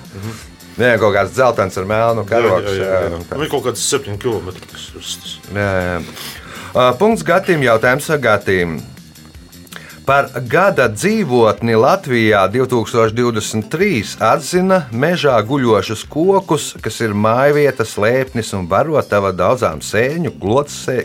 Nē, 0.78 0.94
kaut 1.02 1.16
kāds 1.18 1.34
dzeltens 1.34 1.80
ar 1.80 1.90
melnu 1.90 2.22
karogu. 2.28 2.70
Viņam 2.70 3.42
ir 3.42 3.50
kaut 3.50 3.66
kāds 3.66 3.82
7 3.90 4.20
km. 4.22 4.54
Jā, 5.50 5.68
jā. 5.90 5.98
Uh, 6.70 6.92
Punkts 6.94 7.26
Gatim, 7.26 7.66
jautājums 7.66 8.06
Gatim. 8.22 8.78
Par 10.10 10.26
gada 10.50 10.88
dzīvotni 10.90 11.76
Latvijā 11.78 12.40
2023 12.50 14.16
atzina 14.26 14.80
mežā 14.90 15.36
guļošus 15.46 16.00
kokus, 16.10 16.64
kas 16.82 16.98
ir 17.04 17.14
mājvietas, 17.14 17.92
lēpnis 18.02 18.50
un 18.58 18.66
barotava 18.66 19.30
daudzām 19.30 19.78
sēņu, 19.86 20.32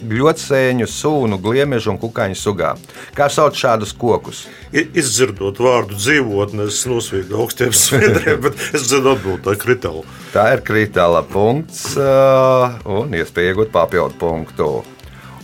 gļotsēņu, 0.09 0.87
sūnu, 0.89 1.37
gliemežu 1.43 1.93
un 1.93 2.01
kukaiņu 2.01 2.39
sugām. 2.39 2.81
Kā 3.13 3.29
sauc 3.29 3.53
šādus 3.61 3.93
kokus? 3.93 4.47
Izdzirdot 4.73 5.61
vārdu 5.61 6.01
dzīvotne, 6.01 6.65
es 6.73 6.81
nosvīdu 6.89 7.37
augstiem 7.45 7.77
sviedriem, 7.83 8.41
bet 8.47 8.57
es 8.73 8.89
zinu 8.89 9.13
atbildēt, 9.13 9.45
tā 9.45 9.53
ir 9.53 9.61
kritāla. 9.67 10.03
Tā 10.33 10.49
ir 10.57 10.65
kritāla 10.65 11.21
punkts 11.29 11.91
un 11.93 13.13
iespēja 13.21 13.53
iegūt 13.53 13.69
papildu 13.77 14.17
punktu. 14.25 14.73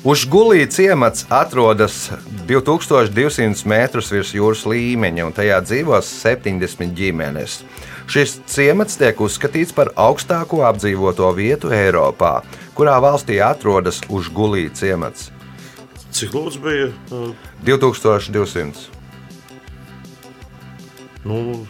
Užgulī 0.02 0.66
ciemats 0.66 1.28
atrodas 1.30 2.10
2200 2.50 3.68
metrus 3.70 4.08
virs 4.10 4.32
jūras 4.34 4.64
līmeņa, 4.66 5.28
un 5.30 5.36
tajā 5.38 5.60
dzīvo 5.62 6.00
70 6.02 6.96
ģimenes. 6.98 7.60
Šis 8.10 8.40
ciemats 8.50 8.98
tiek 8.98 9.22
uzskatīts 9.22 9.76
par 9.78 9.92
augstāko 9.94 10.64
apdzīvoto 10.66 11.30
vietu 11.38 11.70
Eiropā, 11.70 12.40
kurā 12.74 12.98
valstī 12.98 13.38
atrodas 13.46 14.02
Užgulī 14.10 14.72
ciemats. 14.74 15.30
Cik 16.10 16.34
lūdzu 16.34 16.66
bija? 16.66 16.90
uh, 17.14 17.30
2200. 17.62 18.90
Nu, 21.30 21.62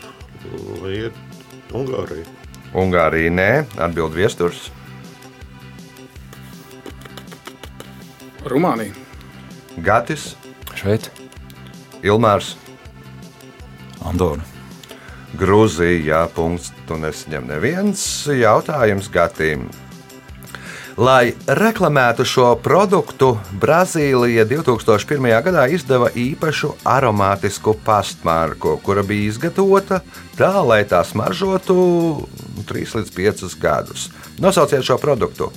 vai 0.80 1.02
iet 1.02 1.20
Ungārija? 1.76 2.24
Ungārija 2.72 3.36
nē, 3.36 3.54
atbild 3.76 4.16
viesturs. 4.16 4.70
Rumānija. 8.46 8.94
Gatis, 9.78 10.36
Šeit. 10.76 11.12
Ilmārs. 12.02 12.56
Andorra. 14.02 14.42
Grūzija, 15.38 16.26
punkts. 16.36 16.72
Tu 16.88 16.98
nesaņem 17.00 17.48
neviens 17.48 18.02
jautājums 18.28 19.08
Gatim. 19.12 19.70
Lai 21.00 21.32
reklamētu 21.48 22.26
šo 22.28 22.50
produktu, 22.60 23.32
Brazīlija 23.62 24.44
2001. 24.50 25.30
gadā 25.46 25.64
izdeva 25.72 26.10
īpašu 26.12 26.74
aromātisku 26.84 27.78
pastmarku, 27.86 28.76
kura 28.84 29.06
bija 29.08 29.30
izgatavota 29.32 30.02
tā, 30.36 30.52
lai 30.68 30.84
tā 30.84 31.00
smaržotu 31.08 31.78
3 32.68 32.98
līdz 33.00 33.16
5 33.18 33.60
gadus. 33.62 34.10
Nosauciet 34.44 34.84
šo 34.84 35.00
produktu. 35.00 35.50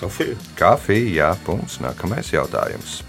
Kafija. 0.00 0.38
Kafija, 0.58 1.12
jā, 1.18 1.34
punkts. 1.46 1.80
Nākamais 1.82 2.32
jautājums. 2.32 3.02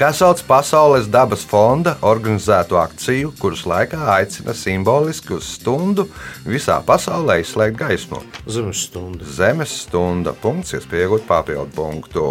Kā 0.00 0.14
sauc 0.16 0.40
Pasaules 0.48 1.10
dabas 1.12 1.42
fonda 1.44 1.92
organizēto 2.08 2.78
akciju, 2.80 3.34
kuras 3.36 3.66
laikā 3.68 3.98
aicina 4.14 4.54
simboliski 4.56 5.34
uz 5.36 5.50
stundu 5.58 6.06
visā 6.46 6.78
pasaulē 6.86 7.42
izslēgt 7.42 7.76
gaismu? 7.82 8.22
Zemes 8.48 8.86
stunda. 8.86 9.28
Zemes 9.28 9.74
stunda. 9.82 10.32
Punkts, 10.32 10.72
iespējot 10.78 11.28
papildu 11.28 11.68
punktu. 11.76 12.24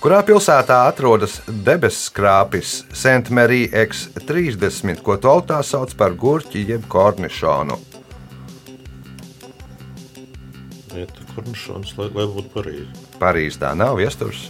Kurā 0.00 0.20
pilsētā 0.28 0.82
atrodas 0.90 1.38
debesu 1.48 2.10
skrāpis 2.10 2.82
Saint-Marie 2.92 3.70
X30, 3.72 5.00
ko 5.04 5.16
tautā 5.16 5.62
sauc 5.64 5.96
par 5.96 6.12
gurķi 6.20 6.66
jeb 6.68 6.84
kornišonu? 6.88 7.80
Kornišons, 11.34 11.94
lai, 11.98 12.08
lai 12.14 12.26
būtu 12.30 12.52
pareizi. 12.54 13.06
Parīzē 13.20 13.64
tā 13.64 13.72
nav 13.78 13.98
viesturs. 14.00 14.48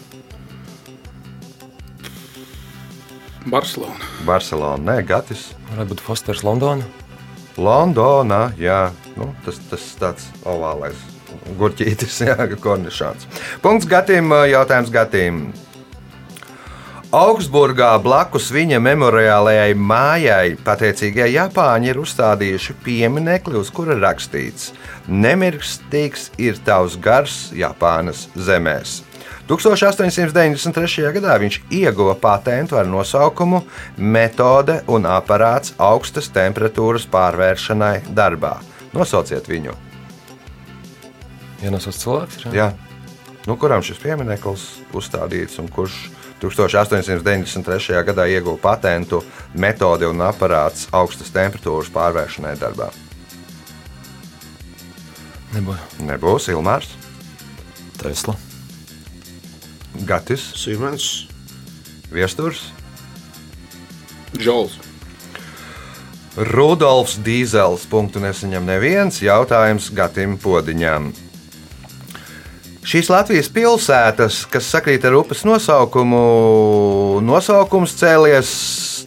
Barcelona. 3.50 4.10
Barcelona, 4.26 4.82
nē, 4.92 4.96
Gatis. 5.08 5.50
Varētu 5.70 5.94
būt 5.94 6.02
Fosters 6.04 6.44
Londona. 6.44 6.84
Londonā, 7.60 8.50
jā, 8.60 8.90
nu, 9.16 9.30
tas, 9.44 9.58
tas 9.70 9.86
tāds 10.00 10.28
ovālais 10.48 10.98
gurķītis, 11.58 12.20
jā, 12.28 12.36
kornišāns. 12.60 13.26
Punkts 13.64 13.88
Gatim, 13.90 14.32
jautājums 14.50 14.92
Gatim. 14.94 15.42
Augsburgā 17.10 17.96
blakus 17.98 18.52
viņa 18.54 18.76
memoriālajai 18.78 19.72
mājai 19.74 20.52
pateicīgie 20.62 21.24
Japāņi 21.32 21.88
ir 21.90 21.98
uzstādījuši 21.98 22.76
pieminekli, 22.84 23.58
uz 23.58 23.72
kura 23.74 23.96
rakstīts: 23.98 24.68
Nemirstīgs 25.10 26.28
ir 26.38 26.60
tavs 26.62 26.94
gars 27.02 27.48
Japānas 27.50 28.28
zemēs. 28.38 29.00
1893. 29.50 31.08
gadā 31.16 31.34
viņš 31.42 31.56
ieguva 31.74 32.14
patentu 32.14 32.78
ar 32.78 32.86
nosaukumu 32.86 33.64
Metode 33.98 34.78
un 34.86 35.10
aparāts 35.10 35.74
augstas 35.82 36.30
temperatūras 36.30 37.08
pārvēršanai 37.10 38.04
darbā. 38.14 38.60
Nosauciet 38.94 39.50
viņu. 39.50 39.74
Ienesot 41.66 41.98
cilvēks. 41.98 42.46
Ir, 42.46 42.54
Jā. 42.54 42.70
Nu, 43.50 43.58
kuram 43.58 43.82
šis 43.82 43.98
piemineklis 43.98 44.70
uzstādīts 44.94 45.58
un 45.58 45.66
kurš 45.74 46.04
1893. 46.40 48.00
gadā 48.08 48.26
ieguva 48.30 48.58
patentu 48.62 49.22
metode 49.54 50.08
un 50.08 50.24
aparāts 50.24 50.88
augstas 50.92 51.32
temperatūras 51.34 51.92
pārvēršanai 51.94 52.56
darbā? 52.60 52.90
Nebūs. 55.54 55.86
Nebūs 56.06 56.50
Ilmārs, 56.52 56.92
Tesla. 58.00 58.36
Gatis, 60.06 60.44
Siemens. 60.56 61.26
Viesturs, 62.10 62.70
Džols. 64.38 64.78
Rudolfs 66.36 67.18
Dīzels. 67.24 67.86
Punktu 67.90 68.22
nesaņem 68.22 68.66
neviens 68.66 69.18
jautājums 69.22 69.90
Gatim 69.94 70.36
Podiņam. 70.38 71.10
Šīs 72.90 73.06
Latvijas 73.06 73.46
pilsētas, 73.54 74.40
kas 74.50 74.66
sakrīt 74.72 75.04
ar 75.06 75.14
upes 75.14 75.44
nosaukumu, 75.46 77.20
nosaukums 77.22 77.92
cēlies 78.00 78.50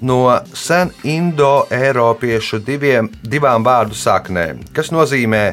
no 0.07 0.21
sen 0.55 0.93
indo-eiropiešu 1.03 2.61
divām 2.63 3.67
vārdu 3.67 3.99
saknēm, 3.99 4.63
kas 4.71 4.93
nozīmē 4.95 5.43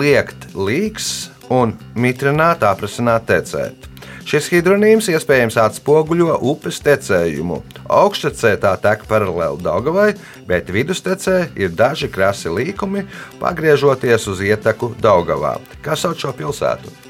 liekt 0.00 0.48
līks 0.56 1.10
un 1.52 1.76
mitrināt, 1.92 2.64
aprasināt, 2.64 3.28
tecēt. 3.28 3.90
Šis 4.24 4.48
hidronīms 4.54 5.12
iespējams 5.12 5.60
atspoguļo 5.60 6.40
upes 6.40 6.80
tecējumu. 6.88 7.60
Augšstecē 7.92 8.56
tā 8.64 8.78
tek 8.80 9.04
paralēli 9.12 9.60
Daugavai, 9.68 10.14
bet 10.48 10.72
vidustecē 10.72 11.50
ir 11.60 11.76
daži 11.76 12.08
krasi 12.08 12.48
līkumi, 12.48 13.04
pagriežoties 13.44 14.30
uz 14.32 14.40
ieteku 14.40 14.94
Daugavā. 15.04 15.58
Kā 15.84 16.00
sauc 16.00 16.16
šo 16.16 16.32
pilsētu? 16.32 17.03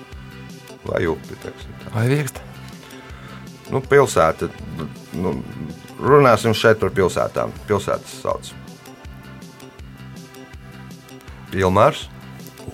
Vai 0.84 1.06
upi? 1.08 1.36
Vai 1.94 2.08
viegst? 2.10 2.40
Nu, 3.72 3.80
pilsēta. 3.80 4.50
Nu, 5.16 5.38
runāsim 6.00 6.54
šeit 6.56 6.82
par 6.82 6.92
pilsētām. 6.94 7.54
Pilsētas 7.68 8.18
sauc. 8.20 8.52
Ilmārs, 11.54 12.08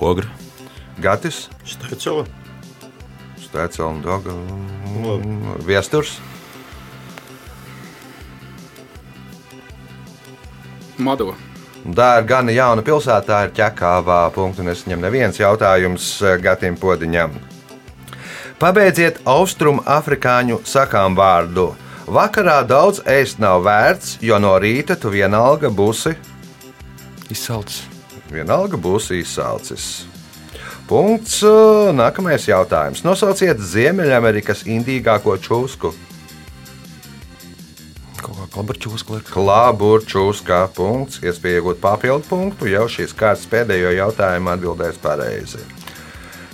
Ogra. 0.01 0.27
Gatis, 1.01 1.47
Steicela. 1.69 2.27
Stēcela 3.41 3.93
un 3.93 4.03
Doga. 4.05 4.35
Viesturs, 5.67 6.19
Madova. 11.01 11.35
Tā 11.97 12.09
ir 12.21 12.27
gan 12.29 12.51
jauna 12.53 12.85
pilsēta, 12.85 13.25
tā 13.25 13.39
ir 13.47 13.55
ķekāvā. 13.57 14.19
Punktu 14.35 14.65
nesaņem 14.67 15.01
neviens 15.01 15.41
jautājums 15.41 16.13
eh, 16.23 16.37
Gatim 16.43 16.77
Podiņam. 16.77 17.39
Pabeidziet 18.61 19.23
austrumu 19.25 19.81
afrikāņu 19.89 20.59
sakām 20.69 21.15
vārdu. 21.17 21.71
Vakarā 22.11 22.59
daudz 22.69 22.99
ēst 23.09 23.41
nav 23.41 23.63
vērts, 23.65 24.19
jo 24.21 24.37
no 24.37 24.51
rīta 24.61 24.99
tu 25.01 25.09
vienalga 25.15 25.71
būsi, 25.73 26.13
Izsalcis. 27.33 27.87
vienalga 28.29 28.77
būsi 28.77 29.23
izsalcis. 29.23 29.87
Punkts. 30.91 31.39
Nākamais 31.95 32.45
jautājums. 32.51 33.05
Nosauciet 33.07 33.63
Ziemeļamerikas 33.63 34.67
indīgāko 34.67 35.39
čūsku. 35.41 35.95
Kā 38.21 38.33
punkts, 40.77 41.23
iespēja 41.25 41.63
iegūt 41.63 41.81
papildu 41.81 42.29
punktu, 42.29 42.69
jau 42.75 42.89
šīs 42.91 43.17
kārtas 43.17 43.49
pēdējo 43.49 43.95
jautājumu 44.03 44.53
atbildēs 44.53 45.01
pareizi. 45.01 45.63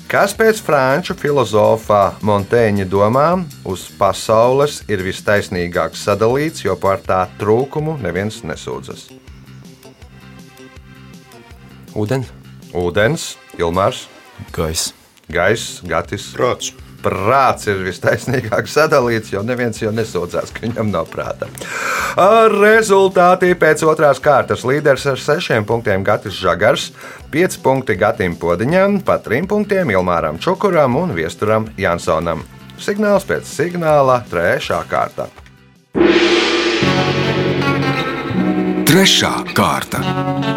Kas 0.07 0.31
pēc 0.39 0.61
franču 0.63 1.17
filozofa 1.19 2.15
Montēņa 2.23 2.85
domām 2.87 3.43
uz 3.67 3.89
pasaules 3.99 4.85
ir 4.87 5.03
vistaisnīgāk 5.03 5.99
sadalīts, 5.99 6.63
jo 6.63 6.77
par 6.79 7.03
tā 7.03 7.25
trūkumu 7.41 7.99
neviens 8.05 8.45
nesūdzas? 8.47 9.09
ūdens. 11.97 12.31
Ūdens, 12.77 13.37
Ilmārs, 13.59 14.07
Gaisa. 14.53 14.93
gaiss, 15.33 15.81
gatis. 15.83 16.29
Prāts. 16.37 16.75
Prāts 17.07 17.69
ir 17.71 17.85
vistaisnīgāk 17.87 18.67
sadalīts, 18.67 19.31
jo 19.31 19.45
neviens 19.47 19.79
jau 19.79 19.93
nesūdzās, 19.95 20.51
ka 20.51 20.65
viņam 20.65 20.91
nav 20.91 21.07
prāta. 21.13 21.47
Ar 22.19 22.51
rezultātī 22.51 23.53
pēc 23.55 23.85
otrās 23.87 24.19
kārtas 24.23 24.65
līderis 24.67 25.07
ar 25.13 25.23
sešiem 25.23 25.69
punktiem 25.69 26.03
Gatis 26.07 26.35
Žagars, 26.41 26.89
pieci 27.31 27.63
punkti 27.63 27.95
Gatim 28.01 28.35
Podiņam, 28.41 28.99
pa 29.07 29.21
trim 29.23 29.47
punktiem 29.47 29.95
Ilmāram 29.95 30.41
Čukuram 30.43 30.99
un 30.99 31.15
Viesturam 31.15 31.71
Jansonam. 31.79 32.43
Signāls 32.83 33.25
pēc 33.29 33.47
signāla 33.47 34.21
trešā 34.27 34.83
kārta. 34.91 35.31
Trešā 38.91 39.35
kārta. 39.55 40.56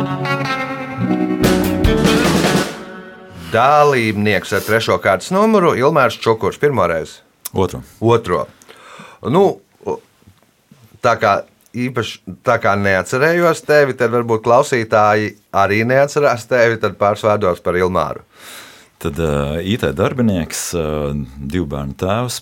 Dalībnieks 3.50 4.52
ar 4.54 4.62
trešo 4.62 5.00
kārtas 5.02 5.32
numuru 5.34 5.72
Ilmārs 5.78 6.20
Čukurs 6.22 6.60
pirmoreiz. 6.62 7.16
Otru. 7.58 7.80
Otro. 8.06 8.44
Nu, 9.26 9.42
tā 11.02 11.16
kā 11.18 11.32
īpaši 11.74 12.36
tā 12.46 12.60
kā 12.62 12.76
neatcerējos 12.78 13.64
tevi, 13.66 13.96
tad 13.98 14.14
varbūt 14.14 14.44
klausītāji 14.46 15.32
arī 15.58 15.82
neatcerās 15.90 16.46
tevi, 16.50 16.78
tad 16.82 16.98
pāris 17.02 17.26
vārdos 17.26 17.62
par 17.66 17.78
Ilmāru. 17.80 18.22
Tad 19.02 19.18
uh, 19.24 19.58
IT 19.64 19.88
darbinieks, 19.98 20.64
uh, 20.78 21.16
divu 21.40 21.66
bērnu 21.72 21.96
tēvs, 21.98 22.42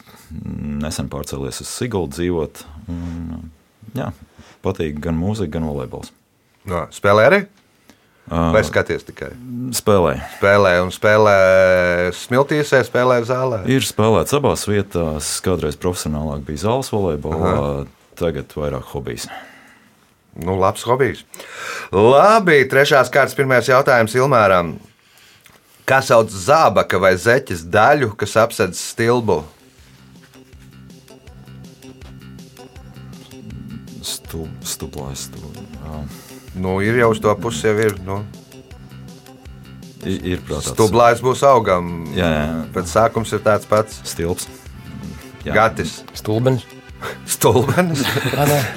nesen 0.84 1.08
pārcēlies 1.13 1.62
uz 1.63 1.70
Siguldu 1.72 2.17
dzīvot. 2.17 2.63
Un, 2.91 3.46
jā, 3.96 4.10
patīk 4.65 5.00
gan 5.04 5.15
mūzika, 5.20 5.54
gan 5.56 5.70
volejbols. 5.70 6.12
No, 6.67 6.88
spēlē 6.91 7.30
arī? 7.30 7.41
Vai 8.27 8.63
skaties 8.67 9.05
tikai? 9.07 9.31
spēlēja. 9.75 10.23
Spēlē 10.37 10.71
un 10.83 10.91
spēlē 10.93 11.35
smiltīsē, 12.15 12.81
spēlē 12.87 13.19
zālē. 13.27 13.61
Ir 13.71 13.85
spēlēts 13.85 14.35
abās 14.37 14.65
vietās. 14.67 15.29
Kādreiz 15.43 15.77
profesionālāk 15.79 16.45
bija 16.47 16.65
zāles 16.67 16.91
volejbolā, 16.93 17.85
tagad 18.19 18.51
vairāk 18.55 18.91
hobijs. 18.93 19.27
Nu, 20.37 20.57
labs 20.59 20.85
hobijs. 20.85 21.23
Labi, 21.91 22.61
trešās 22.69 23.09
kārtas 23.13 23.35
pirmais 23.37 23.67
jautājums 23.67 24.13
Ilmēram. 24.17 24.75
Kā 25.87 26.01
sauc 26.03 26.29
zābaka 26.29 26.99
vai 26.99 27.15
zeķes 27.17 27.63
daļu, 27.71 28.11
kas 28.19 28.35
apsedz 28.37 28.79
stilbu? 28.91 29.39
Stu, 34.03 34.45
stublājs. 34.67 35.29
Stu, 35.31 35.51
jā. 35.55 36.01
Nu, 36.58 36.80
ir 36.82 36.98
jau 37.02 37.12
uz 37.13 37.22
to 37.24 37.34
pusi, 37.41 37.67
jau 37.70 37.78
ir. 37.86 37.98
Nu, 38.06 38.22
Ir, 40.08 40.39
protams, 40.46 40.70
Stublājs 40.72 41.22
būs 41.26 41.41
augam. 41.48 41.88
Jā, 42.15 42.28
jā, 42.32 42.41
jā. 42.46 42.58
Bet 42.76 42.88
sākums 42.88 43.34
ir 43.36 43.41
tāds 43.43 43.67
pats. 43.67 43.98
Stilps. 44.08 44.46
Jā. 45.43 45.56
Gatis, 45.56 46.02
Stulbenis. 46.15 46.63
stulbenis, 47.30 48.04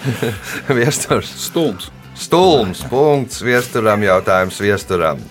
viesturs. 0.79 1.31
Stulms. 1.47 1.91
Stulms, 2.21 2.83
punkts, 2.91 3.41
viesturam, 3.43 4.03
jautājums 4.05 4.59
viesturam. 4.61 5.23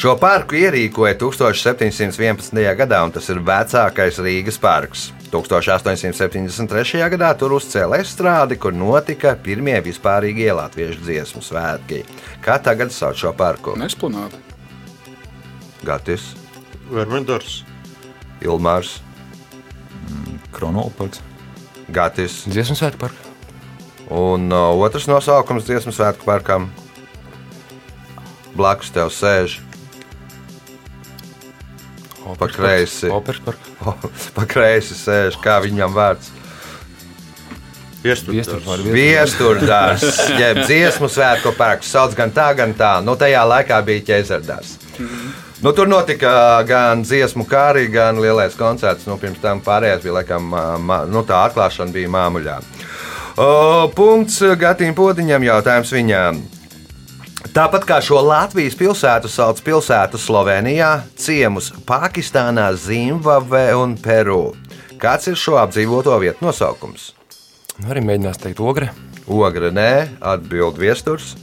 Šo 0.00 0.14
parku 0.18 0.56
ierīkoja 0.56 1.14
1711. 1.20 2.62
gadā, 2.78 3.02
un 3.04 3.12
tas 3.14 3.28
ir 3.30 3.42
vecākais 3.44 4.18
Rīgas 4.24 4.58
parks. 4.62 5.10
1873. 5.32 7.00
gadā 7.14 7.30
tur 7.40 7.56
uzcēla 7.56 8.02
estrādi, 8.04 8.58
kur 8.60 8.74
notika 8.76 9.32
pirmie 9.40 9.78
vispārīgie 9.84 10.50
latviešu 10.52 11.00
dziesmu 11.06 11.40
svētki. 11.44 12.02
Kā 12.44 12.58
tagad 12.60 12.92
sauc 12.92 13.16
šo 13.16 13.32
parku? 13.36 13.72
Nesplanāti. 13.80 14.40
Gatis, 15.82 16.34
Vermendors. 16.92 17.62
Ilmārs, 18.42 18.98
Kronolparks. 20.52 21.22
Gatis. 21.92 22.42
Dziesmu 22.50 22.76
svētku 22.76 23.00
parka. 23.06 23.32
Un 24.12 24.52
uh, 24.52 24.76
otrs 24.84 25.08
nosaukums 25.08 25.64
dziesmu 25.64 25.94
svētku 25.96 26.28
parkam. 26.28 26.68
Blakus 28.52 28.92
tev 28.92 29.08
sēž 29.14 29.62
Pa 32.38 32.46
kreisi. 32.48 33.08
Pa 34.36 34.44
kreisi 34.48 34.94
sēž, 34.98 35.36
kā 35.42 35.58
viņam 35.64 35.92
var 35.96 36.16
Viesturdārs, 38.96 40.02
jeb 40.38 40.62
dziesmu 40.66 41.06
svētku 41.10 41.52
parks. 41.54 41.90
Sauc 41.94 42.16
gan 42.18 42.32
tā, 42.34 42.48
gan 42.58 42.72
tā. 42.74 42.96
Nu, 43.04 43.14
tajā 43.18 43.44
laikā 43.46 43.78
bija 43.86 44.02
ķēzardārs. 44.08 44.72
Nu, 45.62 45.70
tur 45.70 45.86
notika 45.86 46.32
gan 46.66 47.04
dziesmu 47.06 47.46
kārī, 47.46 47.84
gan 47.94 48.18
lielais 48.18 48.56
koncerts. 48.58 49.06
Nu, 49.06 49.14
pirms 49.22 49.38
tam 49.42 49.60
pārējais 49.62 50.02
bija 50.02 50.16
laikam, 50.18 50.48
mā- 50.82 51.04
nu, 51.06 51.22
tā 51.22 51.44
atklāšana 51.46 51.94
bija 51.94 52.10
māmuļā. 52.10 52.56
O, 53.38 53.46
punkts 53.94 54.40
Gatīm 54.58 54.96
Podiņam 54.98 55.46
jautājums 55.46 55.94
viņām. 55.94 56.42
Tāpat 57.50 57.82
kā 57.88 57.98
šo 57.98 58.20
Latvijas 58.22 58.76
pilsētu 58.78 59.26
sauc 59.26 59.58
pilsētu 59.66 60.20
Slovenijā, 60.20 60.92
ciemus 61.18 61.72
Pakistānā, 61.88 62.68
Zimbabvē 62.78 63.64
un 63.76 63.96
Peru. 63.98 64.54
Kāds 65.02 65.26
ir 65.26 65.34
šo 65.34 65.58
apdzīvoto 65.58 66.14
vietu 66.22 66.46
nosaukums? 66.46 67.10
Nu, 67.80 67.90
arī 67.90 68.04
mēģinās 68.06 68.38
teikt 68.38 68.62
ogre. 68.62 68.92
Ogra 69.26 69.72
nē, 69.74 69.90
atbild 70.22 70.78
viesturs. 70.78 71.34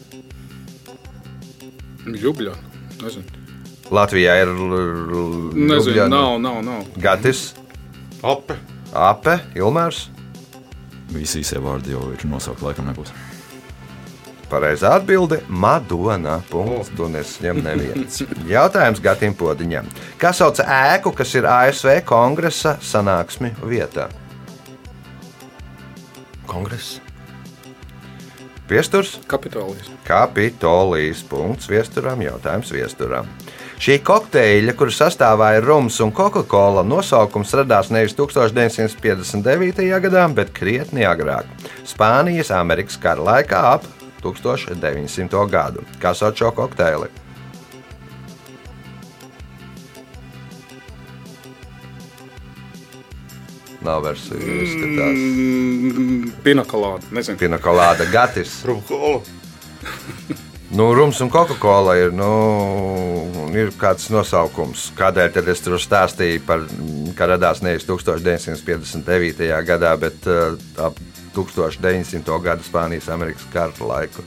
Ljubļā. 2.08 2.56
Nezinu. 3.04 3.40
Latvijā 3.92 4.40
ir 4.46 4.54
Nezinu. 4.56 5.68
Ljubljana. 5.76 6.14
Nav, 6.16 6.38
nav, 6.42 6.62
nav. 6.64 6.88
Gatis, 7.04 7.50
Ape. 8.24 8.56
Ape, 8.96 9.42
Ilmārs. 9.60 10.08
Visi 11.12 11.44
īsie 11.44 11.60
vārdi 11.62 11.94
jau 11.94 12.08
ir 12.14 12.24
nosaukti, 12.30 12.66
laikam 12.66 12.88
nebūs. 12.90 13.12
Pareizā 14.50 14.96
atbilde- 14.98 15.44
Madona. 15.64 16.40
Punkts, 16.50 16.90
to 16.98 17.10
nesņem 17.12 17.62
neviens. 17.62 18.24
Jautājums 18.56 19.02
Gatim 19.04 19.36
Podiņam. 19.38 19.86
Kā 20.18 20.34
sauc 20.34 20.58
ēku, 20.64 21.14
kas 21.14 21.36
ir 21.38 21.46
ASV 21.46 22.00
kongresa 22.10 22.78
sanāksmi 22.82 23.54
vietā? 23.62 24.10
Kongress. 26.50 26.98
Viesturs? 28.70 29.20
Kapitālijas. 29.30 29.90
Kapitolijas 30.06 31.22
punkts 31.30 31.70
viesturam, 31.70 32.22
jautājums 32.22 32.74
viesturam. 32.74 33.30
Šī 33.80 33.96
kokteļa, 34.06 34.74
kuras 34.78 34.98
sastāvā 35.00 35.54
ir 35.56 35.66
rums 35.66 36.02
un 36.04 36.12
Coca-Cola, 36.12 36.84
nosaukums 36.84 37.54
radās 37.56 37.94
nevis 37.94 38.18
1959. 38.18 39.86
gadā, 40.04 40.26
bet 40.36 40.52
krietni 40.54 41.06
agrāk- 41.08 41.48
Spānijas 41.94 42.52
Amerikas 42.52 42.98
kara 43.00 43.24
laikā 43.24 43.64
ap 43.78 43.88
1900. 44.24 45.48
gadu. 45.50 45.84
Kā 46.02 46.14
sauc 46.18 46.38
šo 46.40 46.52
kokteili? 46.56 47.10
Nav 53.80 54.04
versija, 54.04 54.36
izskatās. 54.38 55.20
Mm, 55.24 56.32
Pinakolāda. 56.44 57.08
Nezinu. 57.16 57.40
Pinakolāda 57.40 58.10
gatis. 58.12 58.60
Rumkola. 58.68 59.22
Nu, 60.70 60.92
rums 60.94 61.18
un 61.24 61.32
Coca-Cola 61.34 61.96
ir, 61.98 62.12
nu, 62.14 62.28
ir 63.58 63.72
kāds 63.80 64.12
nosaukums. 64.14 64.92
Kādēļ 65.00 65.32
tad 65.34 65.48
es 65.50 65.64
tur 65.66 65.80
stāstīju 65.82 66.44
par, 66.46 66.68
ka 67.18 67.32
radās 67.32 67.64
nevis 67.66 67.88
1959. 67.90 69.48
gadā, 69.66 69.96
bet 69.98 70.28
uh, 70.30 70.60
ap 70.78 71.00
1900. 71.46 72.42
gada 72.44 72.64
Spānijas 72.64 73.10
Amerikas 73.10 73.46
kara 73.54 73.74
laiku. 73.80 74.24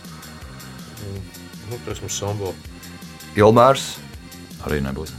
Nu, 1.70 1.79
teiksim, 1.87 2.09
sambo. 2.09 2.55
Ilmārs, 3.37 3.96
Arī 4.62 4.79
nebūs. 4.83 5.11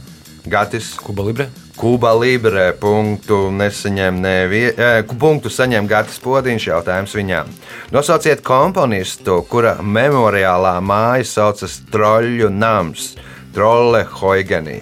Gatis, 0.48 0.94
Kuba 1.00 1.24
Libre. 1.24 1.48
Kuba 1.76 2.12
Libre 2.16 2.70
punktu 2.80 3.48
nesaņem 3.52 4.20
nevienu. 4.20 4.72
Eh, 4.76 5.16
punktu 5.20 5.50
saņem 5.52 5.88
Gatis 5.88 6.20
Podiņš 6.22 6.68
jautājums 6.68 7.16
viņām. 7.16 7.50
Nosauciet 7.92 8.44
komponistu, 8.44 9.40
kura 9.48 9.76
memoriālā 9.80 10.78
māja 10.84 11.26
saucas 11.28 11.80
Troļļu 11.92 12.50
nams, 12.52 13.14
Trolle 13.56 14.04
Hoigenī. 14.20 14.80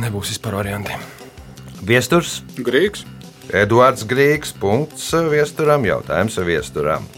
Nebūs 0.00 0.34
vispār 0.34 0.58
varianti. 0.62 0.96
Viesturs, 1.86 2.40
Grīgs. 2.56 3.04
Eduards 3.52 4.04
Grīgs, 4.06 4.52
punkts 4.54 5.10
viesturam, 5.30 5.86
jautājums 5.88 6.38
viesturam. 6.46 7.08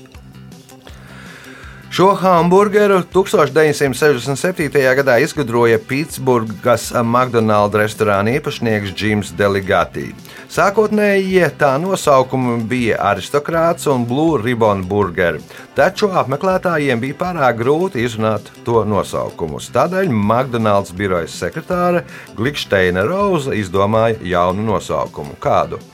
Šo 1.92 2.14
hamburgeru 2.16 3.02
1967. 3.12 4.68
gadā 4.96 5.18
izgudroja 5.20 5.76
Pitsburgas 5.76 6.86
McDonald's 6.96 7.76
restorāna 7.76 8.32
īpašnieks 8.38 8.94
Jims 8.96 9.34
Deligati. 9.36 10.06
Sākotnēji 10.48 11.50
tā 11.60 11.74
nosaukumi 11.80 12.62
bija 12.68 12.96
aristokrāts 13.10 13.84
un 13.92 14.08
Blue 14.08 14.40
Ribbon 14.40 14.86
Burger, 14.88 15.36
taču 15.76 16.08
apmeklētājiem 16.16 17.04
bija 17.04 17.20
pārāk 17.26 17.60
grūti 17.60 18.06
izrunāt 18.08 18.48
to 18.64 18.86
nosaukumus. 18.88 19.68
Tādēļ 19.76 20.08
McDonald's 20.08 20.96
birojas 20.96 21.36
sekretāre 21.44 22.06
Gliksteina 22.40 23.04
Rauza 23.04 23.52
izdomāja 23.52 24.16
jaunu 24.24 24.64
nosaukumu. 24.72 25.36
Kādu? 25.44 25.84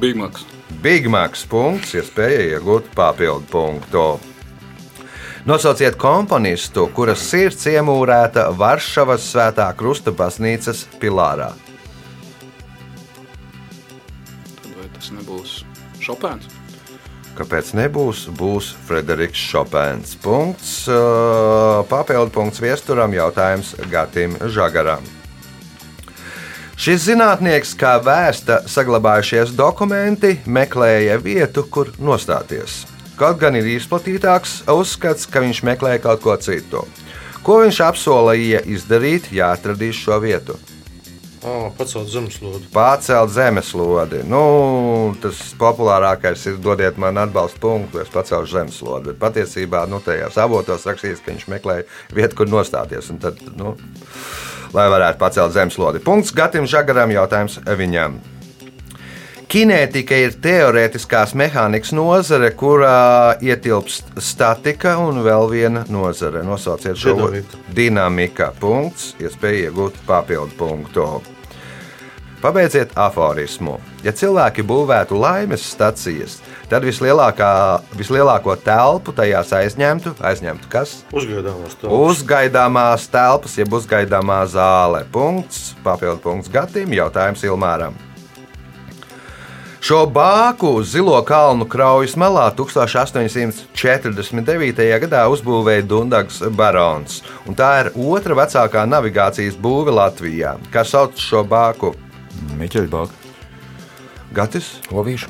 Big 0.00 0.16
Macs. 0.16 0.46
Big 0.82 1.08
Macs 1.10 1.44
punkts, 1.48 1.92
iespēja 1.98 2.56
iegūt 2.56 2.88
papildu 2.96 3.44
punktu. 3.50 4.04
Nosauciet 5.42 5.96
komponistu, 5.98 6.86
kuras 6.94 7.24
sirds 7.26 7.66
iemūrēta 7.66 8.48
Varšavas 8.54 9.24
svētā 9.32 9.66
krusta 9.74 10.14
baznīcas 10.14 10.84
pilārā. 11.02 11.48
Tad 14.62 14.72
vai 14.78 14.86
tas 14.94 15.10
nebūs 15.16 15.56
Šopēns? 16.02 16.46
Kāpēc 17.32 17.72
nebūs? 17.74 18.26
Būs 18.38 18.70
Frederiks 18.86 19.40
Šopēns. 19.50 20.14
Punkts, 20.22 20.84
papildu 21.90 22.30
punkts 22.34 22.62
viesturam, 22.62 23.14
jautājums 23.16 23.74
Gatim 23.90 24.36
Žagaram. 24.46 25.02
Šis 26.72 27.04
zinātnieks, 27.04 27.74
kā 27.78 27.98
vēsta 28.02 28.62
saglabājušies 28.70 29.52
dokumenti, 29.58 30.38
meklēja 30.48 31.18
vietu, 31.20 31.66
kur 31.68 31.92
nostāties. 32.00 32.82
Kaut 33.20 33.38
gan 33.42 33.58
ir 33.58 33.68
izplatītāks 33.74 34.62
uzskats, 34.72 35.28
ka 35.28 35.44
viņš 35.44 35.62
meklēja 35.68 36.00
kaut 36.08 36.24
ko 36.24 36.36
citu. 36.40 36.86
Ko 37.44 37.60
viņš 37.60 37.80
apsolīja 37.84 38.62
izdarīt, 38.70 39.28
ja 39.36 39.52
atradīs 39.52 40.00
šo 40.00 40.16
vietu? 40.22 40.56
Ah, 41.42 41.72
pacelt 41.74 42.06
zemeslodi. 42.06 42.68
Pārcelt 42.70 43.32
zemeslodi. 43.34 44.20
Nu, 44.30 44.42
tas 45.22 45.40
populārākais 45.58 46.44
ir 46.46 46.60
dodiet 46.62 47.00
man 47.02 47.18
atbalstu 47.18 47.58
punktu, 47.64 47.98
es 47.98 48.12
pacelšu 48.14 48.60
zemeslodi. 48.60 49.10
Bet 49.10 49.18
patiesībā 49.24 49.82
nu, 49.90 49.98
tajās 50.04 50.38
avotos 50.38 50.86
rakstīts, 50.86 51.18
ka 51.24 51.34
viņš 51.34 51.48
meklēja 51.50 51.88
vietu, 52.14 52.38
kur 52.38 52.50
nostāties. 52.52 53.10
un 53.10 53.18
Tad, 53.22 53.42
nu, 53.58 53.74
lai 54.72 54.88
varētu 54.90 55.18
pacelt 55.20 55.52
zemeslodi. 55.54 56.02
Punkts 56.04 56.32
Gatim 56.36 56.66
Žagaram 56.68 57.12
jautājums 57.14 57.58
viņam. 57.66 58.20
Kinētika 59.52 60.16
ir 60.16 60.32
teorētiskās 60.40 61.34
mehānikas 61.36 61.90
nozare, 61.92 62.48
kurā 62.56 63.34
ietilpst 63.44 64.14
statika 64.16 64.94
un 64.96 65.20
vēl 65.26 65.44
viena 65.50 65.82
nozare. 65.92 66.40
Nosauciet 66.46 66.96
šo 66.96 67.12
Dinamika. 67.18 67.60
dinamika. 67.76 68.52
Punkts, 68.60 69.10
iespēja 69.20 69.68
iegūt 69.68 70.00
papildu 70.08 70.56
punktu. 70.56 71.06
Pabeidziet 72.40 72.96
aforismu. 72.96 73.76
Ja 74.02 74.10
cilvēki 74.10 74.64
būvētu 74.66 75.14
laimes 75.14 75.62
stacijas, 75.62 76.40
tad 76.66 76.82
vislielākā, 76.82 77.78
vislielāko 77.94 78.56
telpu 78.58 79.14
tajās 79.14 79.52
aizņemtu, 79.54 80.18
aizņemtu 80.18 80.66
kas? 80.72 81.06
Uzgaidāmās 81.14 81.76
tā. 81.78 81.86
Uzgaidāmās 81.86 83.06
telpas, 83.12 83.54
jeb 83.62 83.70
uzgaidāmā 83.78 84.42
zāle. 84.50 85.04
Punkts, 85.14 85.76
papildu 85.84 86.18
punkts 86.24 86.50
Gatim, 86.50 86.90
jautājums 86.98 87.44
Ilmāram. 87.46 87.94
Šo 89.82 90.06
bāku 90.06 90.78
uz 90.78 90.92
Zilo 90.94 91.18
kalnu 91.26 91.66
kraujas 91.70 92.14
malā 92.18 92.50
1849. 92.58 94.98
gadā 95.06 95.22
uzbūvēja 95.30 95.82
Dunkas 95.90 96.42
barons, 96.58 97.22
un 97.46 97.54
tā 97.58 97.70
ir 97.80 97.86
otra 97.98 98.34
vecākā 98.42 98.82
navigācijas 98.86 99.56
būve 99.58 99.90
Latvijā. 99.94 100.52
Kā 100.74 100.82
sauc 100.86 101.18
šo 101.18 101.44
bāku? 101.46 101.94
Miķeļbāk. 102.58 103.21
Gatis, 104.32 104.78
Lovīšu. 104.90 105.28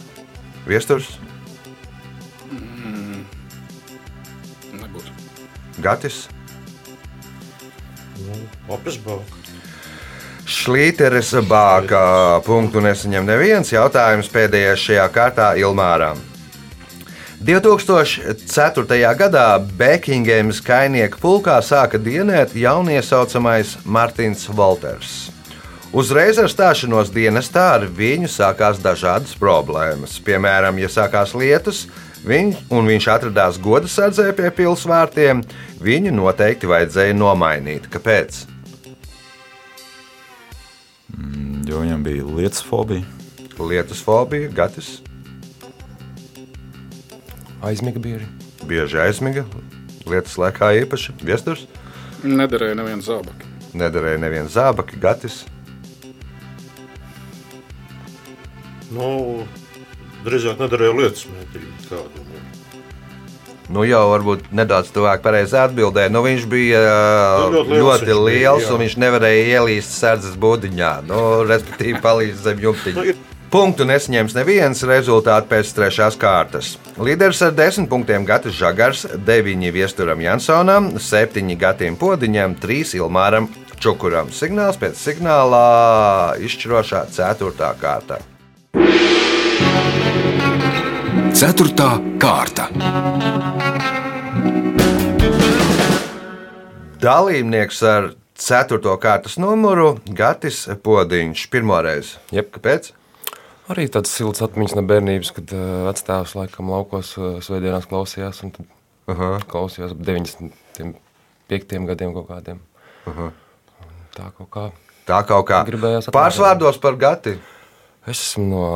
Viesturs, 0.67 1.17
Nebūs. 4.79 5.11
Gatis. 5.83 6.27
Apes 8.73 8.99
bauka. 9.03 9.41
Šlīteres 10.53 11.33
bāka 11.49 12.03
punktu 12.47 12.83
nesaņem 12.85 13.27
neviens 13.27 13.73
jautājums 13.73 14.31
pēdējais 14.33 14.85
šajā 14.87 15.09
kārtā 15.15 15.49
Ilmāram. 15.61 16.21
2004. 17.43 18.99
gadā 19.19 19.47
Bekingemas 19.79 20.61
kainieku 20.63 21.19
pulkā 21.19 21.59
sāka 21.67 21.99
dienēt 21.99 22.55
jauniesaucamais 22.55 23.81
Martins 23.85 24.47
Volters. 24.47 25.32
Uzreiz 25.93 26.39
ar 26.41 26.49
stāšanos 26.49 27.11
dienestā 27.13 27.67
ar 27.75 27.83
viņu 27.85 28.31
sākās 28.33 28.79
dažādas 28.81 29.35
problēmas. 29.37 30.15
Piemēram, 30.25 30.79
ja 30.81 30.89
sākās 30.89 31.35
lietus, 31.37 31.83
viņ, 32.25 32.55
un 32.73 32.89
viņš 32.89 33.09
atradās 33.13 33.59
goda 33.61 33.91
sardzē 33.93 34.31
pie 34.39 34.49
pilsvārtiem, 34.57 35.43
viņu 35.85 36.15
noteikti 36.17 36.71
vajadzēja 36.71 37.19
nomainīt. 37.19 37.91
Kāpēc? 37.93 38.41
Jo 41.69 41.85
viņam 41.85 42.09
bija 42.09 42.25
lietas 42.41 42.65
fobija. 42.65 43.05
Lietus 43.61 44.01
fobija, 44.03 44.49
gatis, 44.49 45.03
Aizmiga 47.63 48.01
bieži. 48.03 48.27
bieži 48.67 48.99
aizmiga, 48.99 49.45
lietus 50.09 50.35
laikā 50.41 50.73
īpaši 50.81 51.13
viesturs. 51.23 51.69
Nederēja 52.25 52.75
neviens 52.81 53.07
zābaki. 53.07 53.47
Nederēja 53.77 54.19
neviens 54.25 54.57
zābaki, 54.57 54.99
gatis. 54.99 55.45
Nu, 58.93 59.45
drīzāk 60.27 60.59
nedarīja 60.61 60.95
lietas 60.99 61.27
mētību 61.31 61.89
kādu. 61.89 62.27
nu. 62.27 62.41
Nu, 63.73 63.85
jau 63.89 64.03
varbūt 64.11 64.51
nedaudz 64.53 64.91
tuvāk 64.93 65.23
pareizi 65.25 65.57
atbildēja. 65.57 66.11
Nu, 66.13 66.21
viņš 66.27 66.43
bija 66.51 66.81
Nu, 67.41 67.63
ļoti 67.63 67.79
ļoti 67.79 67.79
liels, 67.79 67.79
liels 67.79 68.03
ļoti 68.03 68.07
viņš 68.11 68.25
bija, 68.27 68.53
liels 68.53 68.71
un 68.75 68.81
viņš 68.83 68.97
nevarēja 69.01 69.45
ielīst 69.57 69.95
sardzes 69.97 70.35
būdiņā. 70.37 70.91
Nu, 71.09 71.21
respektīvi, 71.49 72.01
palīdz 72.05 72.43
zem 72.49 72.57
Nu, 72.59 72.63
jumtiņa. 72.69 73.05
ir- 73.13 73.17
Punktu 73.53 73.85
nesaņems 73.85 74.33
neviens 74.33 74.81
rezultāts 74.89 75.45
pēc 75.49 75.73
trešās 75.77 76.17
kārtas. 76.17 76.77
Līderis 76.97 77.43
ar 77.45 77.51
desmit 77.53 77.89
punktiem 77.91 78.25
Gatis 78.25 78.55
Žagars, 78.57 79.05
deviņi 79.27 79.73
viesturam 79.73 80.21
Jansonam, 80.21 80.93
septiņi 80.97 81.59
Gatim 81.59 81.97
Podiņam, 81.97 82.57
trīs 82.57 82.95
Ilmāram 82.97 83.49
Čukuram. 83.79 84.29
Signāls 84.33 84.79
pēc 84.81 84.97
signālā 84.97 86.39
izšķirošā 86.41 87.07
ceturtā 87.13 87.75
kārta. 87.77 88.21
Ceturtā 91.33 91.97
kārta. 92.23 92.69
Dalībnieks 97.03 97.81
ar 97.89 98.09
ceturto 98.39 98.95
kārtas 99.03 99.39
numuru 99.43 99.97
Gatis 100.07 100.65
Podiņš. 100.85 101.45
Pirmoreiz. 101.53 102.15
Jep. 102.35 102.53
Kāpēc? 102.57 102.93
Arī 103.73 103.89
tāds 103.93 104.13
silts 104.13 104.43
atmiņas 104.45 104.77
no 104.79 104.85
bērnības, 104.87 105.33
kad 105.37 105.55
uh, 105.57 105.67
vecāks 105.89 106.35
laikam 106.39 106.71
laukos 106.73 107.15
uh, 107.19 107.39
svētdienās 107.45 107.89
klausījās. 107.91 108.43
un 108.47 108.53
tad 108.57 108.69
Aha. 109.13 109.35
Klausījās 109.51 109.95
ap 109.97 110.03
95 110.05 111.89
gadiem 111.91 112.15
kaut 112.19 112.29
kādiem. 112.31 112.61
Un 113.11 113.33
Tā 114.13 114.29
kaut 114.37 114.51
kā. 114.53 114.67
Tā 115.09 115.23
kaut 115.25 115.47
kā. 115.49 115.63
Gribējās. 115.67 116.11
Pārsvārdos 116.13 116.77
par 116.83 116.99
Gati. 117.01 117.39
Es 118.03 118.19
esmu 118.19 118.45
no 118.51 118.67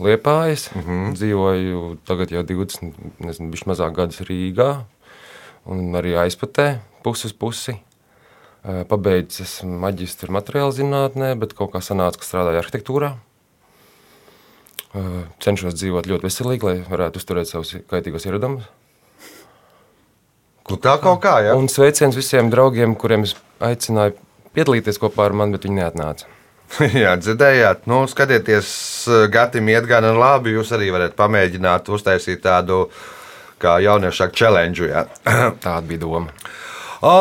Liepājas, 0.00 0.70
uh 0.72 0.82
-huh. 0.82 1.12
dzīvoju 1.12 1.98
tagad 2.08 2.30
jau 2.32 2.42
20, 2.42 2.92
nezinu, 3.18 3.50
bišķi 3.52 3.68
mazāk 3.68 3.92
gadus 3.92 4.20
Rīgā 4.20 4.84
un 5.66 5.92
arī 5.92 6.16
aizpatē 6.16 6.80
pusi 7.02 7.26
uz 7.26 7.32
pusi. 7.32 7.76
Pabeidzis 8.88 9.40
esmu 9.40 9.78
maģistru 9.80 10.32
materiālu 10.32 10.72
zinātnē, 10.72 11.34
bet 11.34 11.54
kaut 11.56 11.72
kā 11.72 11.80
sanāca, 11.80 12.18
ka 12.18 12.24
strādāju 12.24 12.60
arhitektūrā. 12.60 13.14
Cenšos 15.40 15.74
dzīvot 15.74 16.06
ļoti 16.06 16.26
veselīgi, 16.28 16.64
lai 16.64 16.84
varētu 16.90 17.16
uzturēt 17.16 17.48
savus 17.48 17.76
kaitīgos 17.88 18.26
ieradumus. 18.26 18.64
Nu, 20.70 20.76
tā 20.76 20.98
kaut 21.02 21.22
kā, 21.22 21.40
jā. 21.42 21.54
Un 21.56 21.68
sveiciens 21.68 22.16
visiem 22.16 22.50
draugiem, 22.50 22.94
kuriem 22.94 23.22
es 23.22 23.36
aicināju 23.60 24.14
piedalīties 24.54 25.00
kopā 25.02 25.24
ar 25.24 25.32
mani, 25.32 25.52
bet 25.52 25.64
viņi 25.64 25.80
neatnāca. 25.80 26.39
jā, 27.02 27.14
dzirdējāt. 27.18 27.86
Nu, 27.90 28.02
skatieties, 28.10 28.72
Gatim 29.32 29.68
iet 29.72 29.88
gan 29.90 30.06
labi. 30.16 30.54
Jūs 30.56 30.72
arī 30.76 30.90
varat 30.94 31.16
pamēģināt 31.18 31.88
uztaisīt 31.92 32.42
tādu, 32.44 32.84
kā 33.60 33.78
jaunieši 33.84 34.22
saka, 34.24 34.36
challenge. 34.38 34.90
Jā. 34.90 35.06
Tāda 35.64 35.82
bija 35.88 36.04
doma. 36.04 36.34
O, 37.06 37.14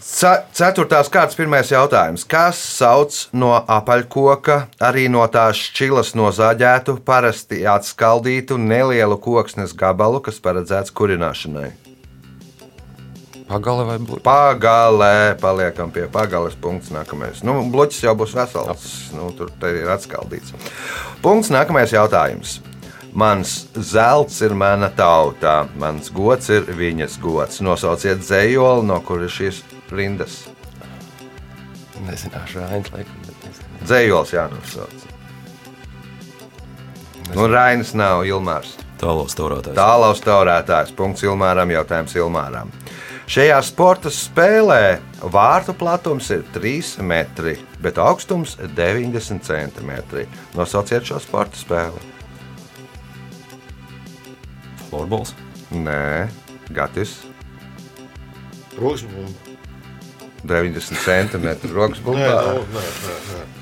ce- 0.00 0.40
Ceturtās 0.56 1.10
kārtas 1.12 1.36
pirmais 1.38 1.70
jautājums. 1.70 2.24
Kas 2.28 2.58
sauc 2.78 3.16
no 3.36 3.52
apaļkoka, 3.60 4.62
arī 4.82 5.06
no 5.12 5.26
tās 5.32 5.60
šķilas 5.70 6.14
nozāģētu, 6.18 6.98
parasti 7.06 7.62
atskaldītu 7.68 8.58
nelielu 8.60 9.20
koksnes 9.20 9.76
gabalu, 9.76 10.22
kas 10.24 10.40
paredzēts 10.42 10.92
kurināšanai? 10.96 11.70
Pagale 13.50 13.82
vai 13.88 13.96
blūzi? 13.98 14.22
Pagalē, 14.22 15.34
paliekam 15.42 15.90
pie 15.90 16.04
pagales. 16.12 16.54
Punkts 16.54 16.92
nākamais. 16.94 17.42
Nu, 17.42 17.56
bloķis 17.72 18.04
jau 18.04 18.14
būs 18.18 18.34
vesels. 18.38 18.84
Nu, 19.16 19.32
tur 19.34 19.50
ir 19.74 19.90
atskaldīts. 19.90 20.54
Punkts 21.24 21.50
nākamais 21.50 21.90
jautājums. 21.90 22.60
Mans 23.10 23.64
zelts 23.74 24.38
ir 24.46 24.54
mana 24.54 24.86
tauta, 24.94 25.64
mans 25.82 26.12
gods 26.14 26.46
ir 26.54 26.68
viņas 26.78 27.16
gods. 27.18 27.58
Nosauciet 27.66 28.22
zējoli, 28.22 28.86
no 28.86 29.00
kuras 29.02 29.34
šīs 29.34 29.64
rindas. 29.90 30.44
Nezināšu, 32.06 32.62
Rainis, 32.62 32.92
laikam. 32.94 33.18
bet 33.26 33.48
nezinu. 33.48 33.80
Dzējols 33.82 34.34
jānosauc. 34.36 35.08
Nu, 37.34 37.50
Rainis 37.50 37.92
nav 37.98 38.22
Ilmārs. 38.30 38.76
Tālos 39.00 39.34
taurātājs. 39.34 39.74
Tālaus 39.74 40.22
taurētājs. 40.22 40.94
Punkts 40.94 41.26
Ilmāram, 41.26 41.74
jautājums 41.74 42.14
Ilmāram. 42.14 42.70
Šajā 43.30 43.60
sporta 43.62 44.10
spēlē 44.10 44.98
vārtu 45.22 45.70
platums 45.78 46.32
ir 46.34 46.40
3 46.50 46.96
metri, 47.06 47.52
bet 47.78 48.00
augstums 48.02 48.56
ir 48.58 48.72
90 48.74 49.46
cm. 49.46 49.92
Nosauciet 50.58 51.06
šo 51.06 51.20
sporta 51.22 51.54
spēli. 51.60 52.02
Florbols. 54.88 55.36
Nē, 55.70 56.26
Gatis. 56.74 57.20
Rokas 58.74 59.06
bumba. 59.06 59.56
90 60.50 60.98
cm. 60.98 61.70
Rokas 61.70 62.02
bumbā. 62.02 62.34
nu. 62.58 62.84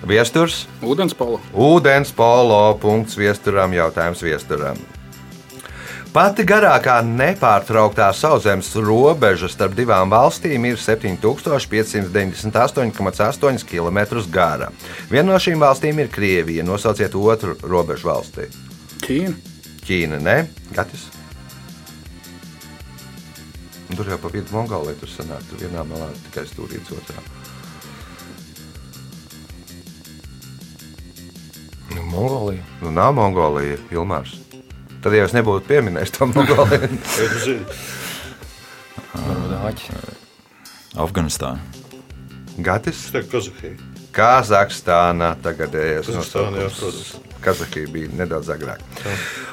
Viesturs. 0.09 0.63
Ūdens 0.81 1.13
polo. 1.13 1.43
Ūdens 1.53 2.17
polo. 2.17 2.63
Punkts 2.81 3.21
viesturam. 3.21 3.77
Jautājums 3.77 4.25
viesturam. 4.25 4.81
Pati 6.09 6.41
garākā 6.49 7.03
nepārtrauktā 7.05 8.07
sauszemes 8.17 8.73
robeža 8.81 9.45
starp 9.53 9.77
divām 9.77 10.09
valstīm 10.09 10.65
ir 10.65 10.81
7598,8 10.81 13.61
km 13.69 14.17
gara. 14.33 14.73
Viena 15.11 15.29
no 15.29 15.37
šīm 15.37 15.61
valstīm 15.61 16.01
ir 16.01 16.09
Krievija. 16.09 16.65
Nosauciet 16.65 17.13
otru 17.13 17.53
robežu 17.61 18.09
valsti. 18.09 18.49
Ķīna. 19.05 19.37
Ķīna, 19.85 20.17
ne? 20.25 20.49
Gatis. 20.73 21.13
Tur 23.93 24.09
jau 24.09 24.17
pa 24.25 24.33
vidu 24.33 24.49
Mongolija 24.57 24.97
tur 24.97 25.13
sanāk. 25.13 25.45
Tur 25.51 25.61
vienā 25.61 25.85
malā 25.85 26.09
tikai 26.25 26.49
stūrīts 26.49 26.89
otrā. 26.97 27.21
Nu, 31.93 32.01
Mongolija. 32.09 32.65
Nu, 32.81 32.89
nav 32.97 33.13
Mongolija, 33.21 33.77
Ilmārs. 33.93 34.48
Tad 35.03 35.15
jau 35.15 35.27
es 35.29 35.35
nebūtu 35.37 35.69
pieminējis 35.69 36.15
to 36.17 36.27
Mongoliju. 36.31 36.89
Afganistāna. 40.99 41.61
Gatis? 42.59 43.05
Kazahija. 43.31 43.77
Kazahstāna 44.15 45.35
tagadējais 45.45 46.09
Kazahstāna, 46.09 46.65
jā, 46.65 46.69
nosaukums. 46.69 47.39
Kazahija 47.45 47.91
bija 47.95 48.11
nedaudz 48.19 48.51
agrāk. 48.51 48.83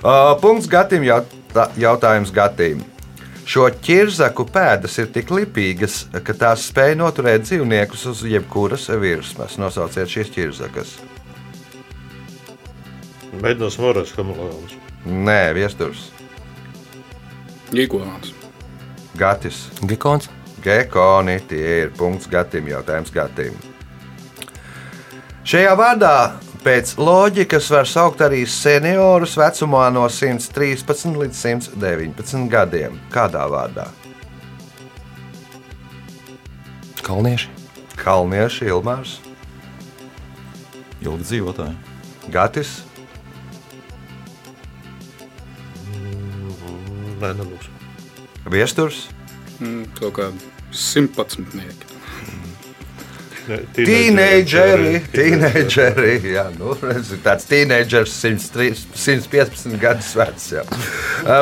Uh, 0.01 0.33
punkts 0.41 0.69
Gatim, 0.71 1.05
jautā, 1.05 1.67
jautājums 1.77 2.33
Gatim. 2.33 2.81
Šo 3.45 3.67
ķirzaku 3.69 4.47
pēdas 4.49 4.95
ir 4.97 5.11
tik 5.13 5.29
lipīgas, 5.29 6.07
ka 6.25 6.33
tās 6.33 6.63
spēj 6.71 6.95
noturēt 6.97 7.45
dzīvniekus 7.45 8.07
uz 8.09 8.23
jebkuras 8.25 8.87
virsmas. 9.03 9.59
Nosauciet 9.61 10.09
šīs 10.09 10.33
ķirzakas. 10.33 10.95
Mēģināsim 13.35 13.85
vēlreiz 13.85 14.15
kamelēnus. 14.17 14.79
Nē, 15.05 15.53
viesturs, 15.53 16.09
Iguāns. 17.73 18.33
Gatis, 19.17 19.69
Gikons. 19.87 20.29
Gekoni. 20.63 21.39
Tie 21.47 21.81
ir 21.85 21.91
punkts 21.97 22.27
Gatim, 22.29 22.67
jautājums 22.69 23.11
Gatim. 23.13 23.55
Šajā 25.45 25.75
vārdā 25.77 26.15
pēc 26.65 26.95
loģikas 26.97 27.67
var 27.73 27.89
saukt 27.89 28.23
arī 28.25 28.41
seniorus 28.49 29.35
vecumā 29.37 29.87
no 29.93 30.07
113 30.09 31.19
līdz 31.21 31.41
119 31.77 32.47
gadiem. 32.49 32.97
Kādā 33.13 33.45
vārdā? 33.51 33.85
Kalnieši. 37.05 37.51
Kalnieši, 38.01 38.65
Ilmārs, 38.73 39.19
Ilgi 41.05 41.23
dzīvotāji. 41.29 41.77
Gatis, 42.33 42.79
Nē, 47.21 47.33
nebūs. 47.41 47.69
Viesturs, 48.51 49.05
Mm, 49.55 49.85
Kaut 49.95 50.17
kādi 50.17 50.49
simtpadsmitnieki. 50.75 51.93
Teenageri, 53.77 54.97
teenageri. 55.13 56.15
Jā, 56.35 56.47
nu, 56.57 56.73
redzi, 56.81 57.19
tāds 57.23 57.45
teenagers 57.47 58.11
103 58.19 58.73
115 58.97 59.77
gadus 59.79 60.09
vecs. 60.17 60.47
jā. 60.57 60.63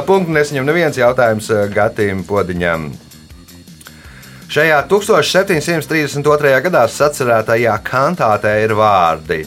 Punktu 0.06 0.36
nesaņem 0.36 0.68
neviens 0.68 1.00
jautājums 1.00 1.48
Gatim 1.74 2.22
Podiņam. 2.28 2.90
Šajā 4.54 4.84
1732. 4.92 6.54
gadā 6.68 6.84
sacerētajā 6.92 7.78
kantātē 7.88 8.54
ir 8.68 8.76
vārdi. 8.78 9.40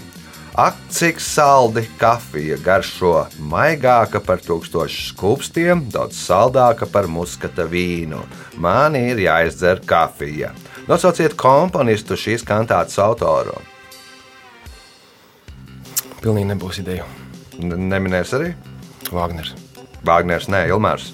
Ak, 0.56 0.76
cik 0.88 1.18
saldi 1.20 1.82
kafija 2.00 2.56
garšo, 2.64 3.26
maigāka 3.44 4.22
par 4.24 4.40
tūkstošu 4.40 5.02
skūpstiem, 5.10 5.82
daudz 5.92 6.16
saldāka 6.16 6.88
par 6.88 7.04
muskata 7.12 7.66
vīnu. 7.68 8.22
Man 8.56 8.96
ir 8.96 9.20
jāizdzer 9.20 9.82
kafija. 9.84 10.54
Nosauciet 10.88 11.36
komponistu 11.36 12.16
šīs 12.16 12.46
kantātes 12.48 12.96
autoru. 13.04 13.58
Pilnīgi 16.24 16.48
nebūs 16.54 16.80
ideja. 16.80 17.04
N- 17.60 17.76
Neminēs 17.92 18.32
arī 18.38 18.54
Vāgners. 19.12 19.52
Vāgners, 20.08 20.48
nē, 20.48 20.64
Ilmārs. 20.72 21.10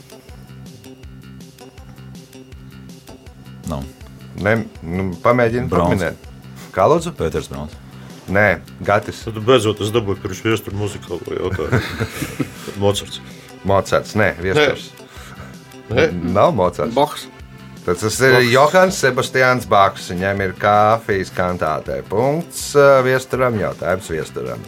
Nav. 3.67 3.83
Ne, 4.43 4.55
nu, 4.87 5.11
pamēģini 5.25 5.67
pamanīt. 5.71 6.31
Kā 6.73 6.87
lūdzu? 6.89 7.13
Pēters 7.19 7.51
Brauns. 7.51 7.75
Nē, 8.33 8.49
Gatis, 8.87 9.21
Tad 9.27 9.39
beidzot 9.45 9.83
es 9.85 9.93
dabūju 9.93 10.23
pirms 10.23 10.41
viestura 10.45 10.79
muzikālo 10.79 11.37
jautājumu. 11.37 11.81
Mocards. 12.83 13.21
Mocards, 13.69 14.17
nē, 14.19 14.33
viesturs. 14.41 14.89
Nē, 15.93 16.09
Nav 16.33 16.55
Mocards. 16.57 16.95
Baks. 16.97 17.27
Tad 17.85 17.99
Tas 17.99 18.21
ir 18.23 18.39
Johans 18.47 19.01
Sebastians 19.03 19.67
Baks. 19.69 20.09
Viņam 20.15 20.45
ir 20.45 20.55
kafijas 20.59 21.33
kantātē. 21.35 21.99
Punkts 22.09 22.71
viesturam, 23.05 23.59
jautājums 23.61 24.09
viesturam. 24.15 24.63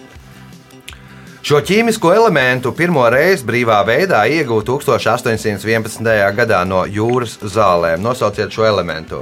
Šo 1.44 1.58
ķīmisko 1.60 2.08
elementu 2.16 2.70
pirmo 2.72 3.02
reizi 3.12 3.44
brīvā 3.44 3.82
veidā 3.84 4.22
iegūta 4.32 4.78
1811. 4.80 6.00
gadā 6.38 6.62
no 6.64 6.86
jūras 6.88 7.36
zālēm. 7.38 8.00
Nosauciet 8.00 8.52
šo 8.52 8.64
elementu. 8.64 9.20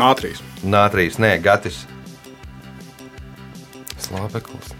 Nātrīs. 0.00 0.40
Nātrīs, 0.64 1.18
nē, 1.20 1.34
Gatis, 1.44 1.84
Slāpeklis. 4.00 4.72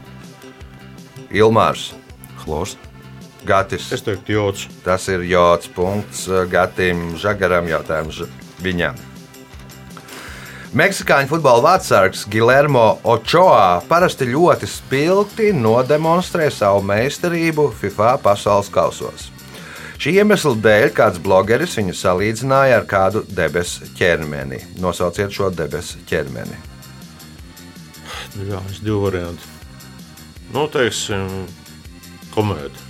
Ilmārs, 1.31 1.93
Chlors. 2.41 2.77
Gatis. 3.47 3.93
es 3.93 4.03
teiktu, 4.03 4.33
jods. 4.33 4.67
Tas 4.85 5.07
ir 5.09 5.23
jods 5.25 5.69
punkts 5.73 6.27
uh, 6.29 6.45
Gatim 6.51 7.15
Žagaram 7.17 7.69
jautājums 7.71 8.25
viņam. 8.61 8.99
Meksikāņu 10.77 11.31
futbola 11.33 11.65
vārdsargs 11.65 12.27
Gilermo 12.31 13.01
Ochoa 13.03 13.81
parasti 13.89 14.29
ļoti 14.31 14.69
spilgti 14.71 15.51
nodemonstrē 15.57 16.47
savu 16.55 16.85
meistarību 16.87 17.71
FIFA 17.81 18.13
pasaules 18.23 18.71
kausos. 18.71 19.31
Šī 20.01 20.15
iemesla 20.17 20.55
dēļ 20.65 20.87
kāds 20.97 21.21
blogeris 21.21 21.75
viņu 21.77 21.93
salīdzināja 21.93 22.79
ar 22.81 22.87
kādu 22.89 23.21
debesu 23.37 23.85
ķermeni. 23.99 24.63
Nosauciet 24.81 25.35
šo 25.37 25.51
debesu 25.53 26.01
ķermeni. 26.09 26.57
Nu 28.39 28.47
Jā, 28.49 28.63
es 28.71 28.81
divi 28.81 28.97
varianti. 29.03 29.51
Nu, 30.55 30.65
teiksim, 30.73 31.29
komēdija. 32.33 32.90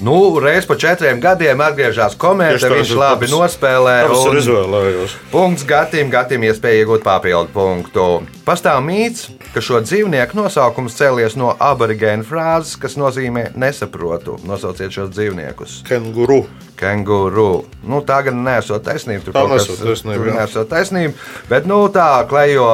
Nu, 0.00 0.36
reiz 0.40 0.66
pa 0.68 0.76
četriem 0.76 1.20
gadiem 1.24 1.60
atgriežas 1.64 2.12
tā, 2.20 2.68
viņš 2.68 2.90
labi 3.00 3.26
nospēlē. 3.32 3.94
Tāpēc 4.04 4.26
un- 4.28 4.36
izvēlējos. 4.36 5.14
Punkts 5.32 5.64
Gatim, 5.64 6.10
Gatim 6.12 6.42
iespēja 6.44 6.84
iegūt 6.84 7.02
papildu 7.02 7.48
punktu. 7.54 8.26
Pastāv 8.44 8.82
mīts, 8.84 9.30
ka 9.54 9.60
šo 9.64 9.80
dzīvnieku 9.80 10.36
nosaukums 10.36 10.98
cēlies 11.00 11.36
no 11.40 11.56
aborigēnu 11.58 12.24
frāzes, 12.28 12.76
kas 12.78 12.94
nozīmē 13.00 13.54
nesaprotu. 13.56 14.36
Nosauciet 14.44 14.92
šos 14.92 15.08
dzīvniekus. 15.16 15.82
Kenguru. 15.88 16.46
Kenguru. 16.76 17.64
Nu, 17.82 18.02
tā 18.02 18.22
gan 18.24 18.44
nesot 18.44 18.84
taisnība. 18.84 19.24
Tur 19.24 19.32
kas- 19.32 19.66
nesot 19.68 19.80
taisnība, 19.80 20.14
tur 20.24 20.32
nesot 20.34 20.68
taisnība. 20.68 21.14
Bet 21.48 21.64
nu, 21.66 21.88
tā 21.88 22.28
klejo 22.28 22.68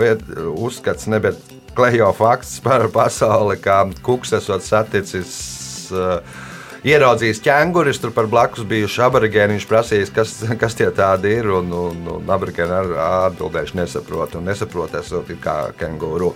viet, 0.00 0.20
uzskats, 0.56 1.06
ne 1.06 1.20
bet 1.20 1.36
klejo 1.76 2.14
fakts 2.16 2.58
par 2.60 2.88
pasauli, 2.88 3.56
kā 3.60 3.92
kuks 4.02 4.32
esot 4.32 4.62
saticis. 4.62 5.57
Uh, 5.94 6.46
Ieraudzījis 6.86 7.40
ķēngurus, 7.42 7.98
tur 7.98 8.12
par 8.14 8.28
blakus 8.30 8.62
bijuši 8.68 9.00
aborigēni. 9.02 9.56
Viņš 9.56 9.66
prasīs, 9.66 10.12
kas, 10.14 10.36
kas 10.60 10.76
tie 10.78 10.86
tādi 10.94 11.32
ir. 11.40 11.50
Un, 11.58 11.72
un, 11.74 12.04
un 12.14 12.30
aborigēni 12.30 12.94
atbildējuši, 13.02 13.78
nesaprot. 13.80 14.36
Un 14.38 14.46
nesaprot, 14.46 14.94
esot 15.00 15.32
kā 15.42 15.56
kenguru. 15.78 16.30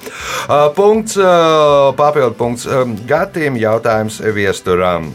Uh, 0.49 0.67
punkts, 0.75 1.15
uh, 1.21 1.93
papildu 1.99 2.35
punkts 2.39 2.67
um, 2.67 2.97
Gatim, 3.07 3.61
jautājums 3.61 4.19
viesturam. 4.35 5.13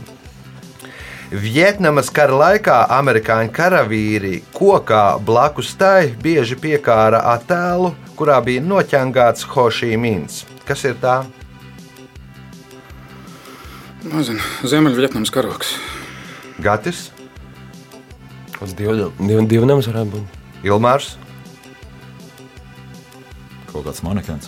Vietnamas 1.27 2.07
kara 2.15 2.37
laikā 2.39 2.77
amerikāņu 2.95 3.51
karavīri 3.51 4.37
kokā 4.55 5.17
blakus 5.27 5.73
tai 5.75 6.13
bieži 6.23 6.55
piekāra 6.55 7.19
attēlu, 7.33 7.91
kurā 8.15 8.39
bija 8.45 8.63
noķengāts 8.63 9.43
Hošīmins. 9.51 10.45
Kas 10.63 10.87
ir 10.87 10.95
tā? 11.03 11.25
Nezinu, 14.07 14.39
Ziemeļvietnams 14.67 15.31
karoks. 15.33 15.75
Gatis, 16.63 17.09
Uz 18.57 18.71
divu 18.73 19.67
nemus 19.69 19.85
varētu 19.89 20.15
būt. 20.15 20.37
Ilmārs, 20.65 21.11
Kaut 23.69 23.83
kāds 23.85 23.99
manekens. 24.01 24.47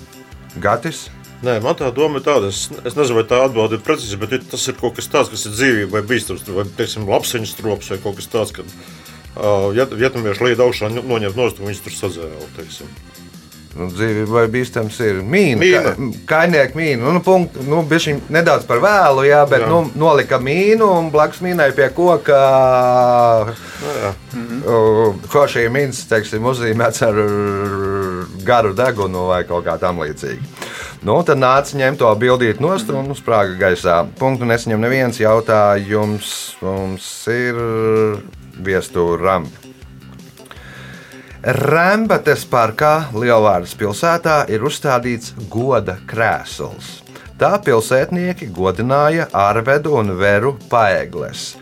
Gatis. 0.64 1.03
Nē, 1.45 1.60
man 1.64 1.76
tā 1.78 1.88
doma 1.95 2.18
ir 2.20 2.24
tāda, 2.26 2.49
es, 2.51 2.66
es 2.84 2.95
nezinu, 2.97 3.20
vai 3.20 3.26
tā 3.30 3.38
atbilde 3.45 3.78
ir 3.78 3.84
precīza, 3.86 4.18
bet 4.20 4.34
ir- 4.36 4.47
tas 4.49 4.64
ir 4.68 4.76
kaut 4.80 4.95
kas 4.97 5.07
tāds, 5.07 5.30
kas 5.32 5.45
ir 5.47 5.53
dzīvībai 5.53 6.01
bīstams, 6.10 6.41
vai, 6.51 6.66
teiksim, 6.80 7.05
lapseņu 7.07 7.47
strops 7.47 7.91
vai 7.93 7.99
kaut 8.03 8.18
kas 8.18 8.28
tāds, 8.28 8.51
ka 8.55 8.66
uh, 8.66 9.70
ja 9.78 9.86
vietnamieši 9.86 10.43
līdz 10.49 10.64
augšā 10.66 10.89
no- 10.91 11.05
noņemt 11.14 11.38
nost, 11.39 11.62
un 11.62 11.70
viņus 11.70 11.84
tur 11.86 11.95
sadzēla, 11.95 12.49
teiksim. 12.57 12.89
Nu, 13.78 13.86
dzīvībai 13.93 14.47
bīstams 14.49 14.97
ir 15.05 15.20
mīna. 15.22 15.59
Mīna. 15.61 15.91
Ka, 15.93 16.07
kainieka 16.32 16.78
mīna. 16.78 17.03
Nu, 17.03 17.13
nu, 17.20 17.22
punkt, 17.24 17.59
nu, 17.67 17.84
bišķiņ 17.89 18.24
nedaudz 18.34 18.65
par 18.70 18.82
vēlu, 18.82 19.28
jā, 19.28 19.43
bet 19.49 19.61
Jā. 19.63 19.70
Nu, 19.70 19.84
nolika 19.99 20.39
mīnu 20.41 20.88
un 20.97 21.11
blakus 21.13 21.43
mīnai 21.45 21.70
pie 21.78 21.91
koka. 21.93 22.39
Nu, 23.84 23.93
jā. 24.01 24.11
Ko 25.30 25.45
šī 25.49 25.67
teiksim, 26.09 26.49
uzzīmēts 26.49 27.05
ar 27.05 27.22
garu 28.45 28.74
degunu 28.74 29.30
vai 29.30 29.43
kaut 29.47 29.67
kā 29.70 29.78
tam 29.82 30.01
līdzīga. 30.01 30.65
Nu, 31.05 31.22
tad 31.24 31.39
nāca 31.39 31.78
ņemt 31.80 32.01
to 32.01 32.09
bildīt 32.20 32.59
nost 32.59 32.89
un 32.91 33.13
sprāga 33.15 33.55
gaisā. 33.61 34.01
Punktu 34.20 34.49
nesaņem 34.49 34.82
neviens 34.84 35.22
jautājums. 35.22 36.34
Mums 36.65 37.07
ir 37.32 37.61
viestūram. 38.65 39.47
Rembates 41.40 42.42
parkā 42.52 43.14
Lielvārdas 43.16 43.72
pilsētā 43.80 44.42
ir 44.52 44.66
uzstādīts 44.68 45.32
goda 45.48 45.96
krēsls. 46.04 46.98
Tā 47.40 47.54
pilsētnieki 47.64 48.50
godināja 48.52 49.30
Arvedu 49.32 49.94
un 50.02 50.12
Veru 50.20 50.58
paegles. 50.68 51.54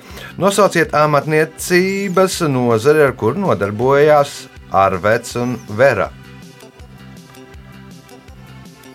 Nosauciet 0.42 0.96
amatniecības 0.98 2.40
nozari, 2.50 3.06
ar 3.06 3.14
kuru 3.14 3.44
nodarbojās 3.44 4.48
Arveds 4.74 5.38
un 5.38 5.54
Vera. 5.70 6.10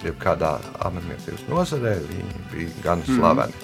Jeb 0.02 0.18
kādā 0.18 0.56
amatniecības 0.82 1.46
nozarē 1.46 1.94
viņi 2.10 2.44
bija 2.50 2.74
gan 2.82 3.06
slaveni. 3.06 3.54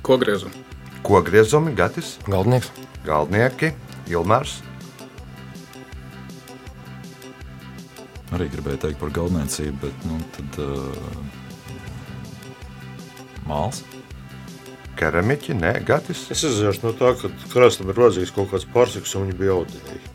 Ko 0.00 0.16
griezu? 0.16 0.48
Ko 1.04 1.20
griezumi, 1.20 1.76
Gatis, 1.76 2.16
Galdnieks. 2.24 2.72
Galdnieki, 3.08 3.72
Ilmārs, 4.12 4.58
Arī 8.36 8.44
gribēju 8.52 8.78
teikt 8.82 8.98
par 9.00 9.12
galvniecību, 9.16 9.78
bet 9.86 10.02
nu, 10.08 10.18
tad. 10.36 10.58
Uh, 10.60 10.74
Māls. 13.48 13.80
Keramiķi, 14.98 15.54
Nē, 15.56 15.72
Gatis. 15.88 16.26
Es 16.34 16.42
izjūtu 16.44 16.84
no 16.84 16.92
tā, 16.98 17.14
ka 17.16 17.30
krēslam 17.54 17.92
ir 17.92 18.00
vajadzīgs 18.02 18.34
kaut 18.36 18.50
kāds 18.52 18.66
pārsaks, 18.74 19.14
un 19.16 19.24
viņi 19.24 19.38
bija 19.38 19.56
audēji. 19.56 20.07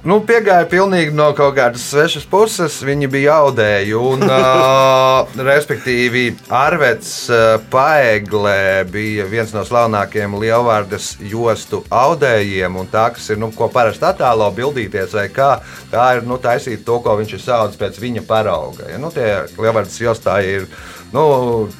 Nu, 0.00 0.16
piegāja 0.24 0.64
pilnīgi 0.64 1.12
no 1.12 1.26
kaut 1.36 1.58
kādas 1.58 1.82
svešas 1.90 2.22
puses. 2.24 2.78
Viņi 2.88 3.08
bija 3.12 3.34
audēji. 3.44 3.92
Un, 4.00 4.22
uh, 4.32 5.34
respektīvi, 5.44 6.22
Arvets 6.56 7.10
uh, 7.28 7.58
Paegle 7.72 8.86
bija 8.88 9.26
viens 9.28 9.52
no 9.52 9.60
slavenākajiem 9.68 10.38
lielvārdas 10.40 11.10
jostu 11.20 11.82
audējiem. 11.92 12.78
Tā, 12.88 13.10
kas 13.18 13.28
ir, 13.34 13.42
nu, 13.42 13.50
ko 13.52 13.68
parasti 13.72 14.08
attēlo 14.08 14.48
bildīties, 14.56 15.12
vai 15.18 15.26
kā, 15.34 15.50
tā 15.92 16.06
ir 16.16 16.24
nu, 16.24 16.40
taisīt 16.40 16.86
to, 16.88 16.96
ko 17.04 17.18
viņš 17.20 17.36
ir 17.36 17.44
saucis 17.44 17.82
pēc 17.82 18.00
viņa 18.00 18.24
parauga. 18.30 18.88
Ja, 18.88 18.96
nu, 19.02 19.12
tie 19.12 19.28
lielvārdas 19.60 20.00
jostā 20.00 20.40
ir 20.48 20.64
nu, 21.12 21.22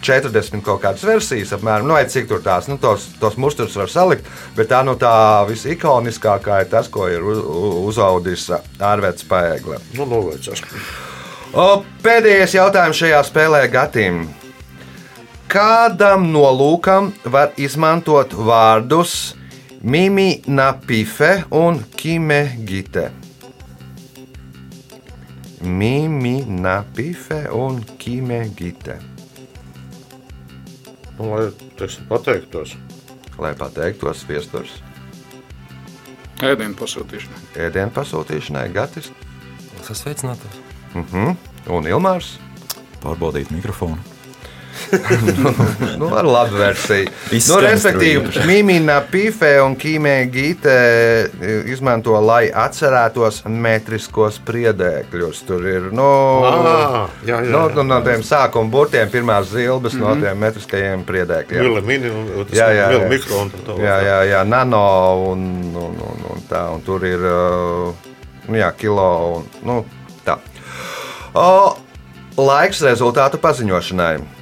40 0.03 0.62
kaut 0.66 0.81
kādas 0.83 1.05
versijas, 1.07 1.53
apmēram, 1.55 1.87
nu, 1.87 1.95
vai 1.95 2.05
cik 2.11 2.26
tur 2.31 2.41
tās, 2.45 2.66
nu, 2.70 2.78
tos, 2.83 3.09
tos 3.20 3.37
musturus 3.39 3.76
var 3.78 3.89
salikt, 3.93 4.26
bet 4.57 4.68
tā, 4.72 4.81
nu, 4.87 4.97
tā 4.99 5.12
visikoniskākā 5.49 6.62
ir 6.64 6.70
tas, 6.72 6.89
ko 6.89 7.07
ir 7.09 7.22
u- 7.22 7.39
u- 7.39 7.87
uzaudis 7.91 8.49
Ārvēts 8.78 9.26
Paegle. 9.31 9.78
Nu, 9.95 10.07
noveicās. 10.11 10.62
O, 11.55 11.83
Pēdējais 12.03 12.55
jautājums 12.55 12.99
šajā 13.03 13.22
spēlē 13.26 13.64
Gatim. 13.72 14.28
Kādam 15.51 16.28
nolūkam 16.31 17.09
var 17.24 17.51
izmantot 17.59 18.31
vārdus 18.39 19.35
Mimi 19.83 20.43
Napife 20.47 21.45
un 21.51 21.81
Kime 21.97 22.53
Gite? 22.68 23.09
Mimi 25.61 26.45
Napife 26.47 27.47
un 27.53 27.83
Kime 27.99 28.45
Gite. 28.57 28.99
Lai 31.20 31.50
teiksim, 31.76 32.06
pateiktos. 32.08 32.76
Lai 33.38 33.54
pateiktos 33.56 34.22
viesturs, 34.28 34.78
Ēdienu 36.40 36.72
pasūtīšana. 36.80 37.36
ēdienu 37.60 37.92
pasūtīšanai, 37.92 38.70
Gatis 38.72 39.10
Sasveicinātos. 39.84 40.56
un 41.68 41.84
Ilmārs. 41.88 42.38
Pārbaudīt 43.00 43.50
mikrofonu. 43.52 43.96
Nu, 46.00 46.08
ar 46.16 46.24
labu 46.24 46.56
versiju. 46.56 47.10
Nu, 47.48 47.58
respektīvi. 47.62 48.44
Mimina 48.48 49.00
Pīfe 49.10 49.52
un 49.62 49.76
Kīmē 49.78 50.14
Gīte 50.32 50.74
izmanto, 51.70 52.16
lai 52.24 52.48
atcerētos 52.48 53.42
metriskos 53.50 54.40
priedēkļus. 54.46 55.42
Tur 55.48 55.66
ir 55.68 55.88
nu, 55.94 56.08
Ā, 56.46 56.54
jā, 57.26 57.36
jā, 57.36 57.40
nu, 57.50 57.64
jā. 57.66 57.74
nu, 57.76 57.86
no 57.90 58.00
tiem 58.06 58.24
sākuma 58.26 58.72
burtiem, 58.72 59.10
pirmās 59.12 59.50
zilbes 59.52 59.94
mm 59.94 60.00
-hmm. 60.00 60.20
no 60.20 60.26
tiem 60.26 60.38
metriskajiem 60.46 61.04
priedēkļiem. 61.08 61.62
Mili 61.68 61.82
mini 61.86 62.10
un 62.10 62.46
Jā, 62.50 62.70
jā, 62.74 62.90
jā. 62.92 63.08
mikro 63.08 63.44
un 63.44 63.50
tā. 63.52 63.76
Jā, 63.78 63.96
jā, 64.02 64.18
jā, 64.30 64.44
nano 64.44 64.82
un, 65.30 65.44
un, 65.74 66.00
un, 66.10 66.24
un 66.32 66.42
tā. 66.50 66.66
Un 66.74 66.82
tur 66.82 67.04
ir 67.06 67.20
uh, 67.20 67.94
nu, 68.48 68.56
jā, 68.58 68.72
kilo 68.76 69.06
un 69.36 69.46
nu, 69.62 69.84
tā. 70.24 70.38
O, 71.34 71.76
laiks 72.36 72.82
rezultātu 72.82 73.38
paziņošanai. 73.38 74.39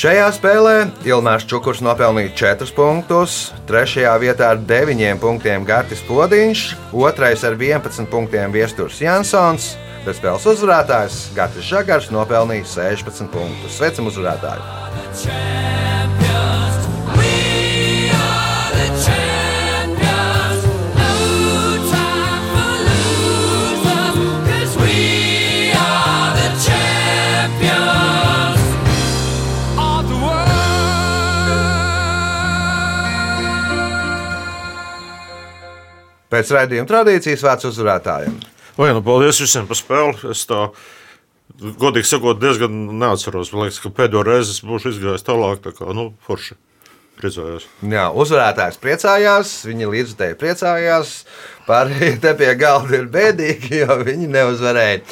Šajā 0.00 0.30
spēlē 0.32 0.74
Ilmārs 1.04 1.44
Čukurs 1.44 1.82
nopelnīja 1.84 2.30
4 2.56 2.72
punktus, 2.72 3.50
3. 3.68 4.06
vietā 4.22 4.46
ar 4.54 4.62
9 4.64 5.20
punktiem 5.20 5.66
Gārtis 5.68 6.00
Podiņš, 6.08 6.62
2. 6.94 7.28
ar 7.28 7.58
11 7.60 8.08
punktiem 8.08 8.48
Viesturs 8.54 9.02
Jansons, 9.04 9.74
bet 10.06 10.16
spēles 10.16 10.48
uzvarētājs 10.54 11.20
Gārtis 11.36 11.68
Žagars 11.68 12.08
nopelnīja 12.16 12.64
16 12.96 13.28
punktus. 13.28 13.76
Sveicam 13.76 14.08
uzvarētāju! 14.08 15.89
Pēc 36.30 36.54
raidījuma 36.54 36.88
tradīcijas 36.90 37.44
vērts 37.46 37.68
uzvarētājiem. 37.72 38.40
Vai 38.78 38.92
nu 38.94 39.02
paldies 39.04 39.40
visiem 39.42 39.66
par 39.68 39.78
spēli. 39.78 40.30
Es 40.30 40.46
tā, 40.48 40.68
godīgi 41.58 42.08
sakot, 42.08 42.40
diezgan 42.40 42.74
neatceros. 43.00 43.52
Man 43.52 43.66
liekas, 43.66 43.80
ka 43.82 43.92
pēdējo 43.94 44.24
reizi 44.28 44.54
es 44.56 44.64
būšu 44.66 44.94
izgājis 44.94 45.26
tālāk. 45.26 45.62
Tā 45.66 45.74
kā, 45.76 45.90
nu, 45.96 46.12
forši. 46.26 46.58
Priecājos. 47.20 47.66
Jā, 47.84 48.06
uzvarētājs 48.16 48.78
priecājās, 48.80 49.50
viņa 49.68 49.88
līdzutēji 49.92 50.38
priecājās. 50.40 51.10
Pārējie 51.66 52.14
te 52.22 52.32
pie 52.38 52.54
galda 52.56 52.96
ir 52.96 53.10
bēdīgi, 53.12 53.82
jo 53.82 54.00
viņi 54.06 54.30
neuzvarēja. 54.32 55.02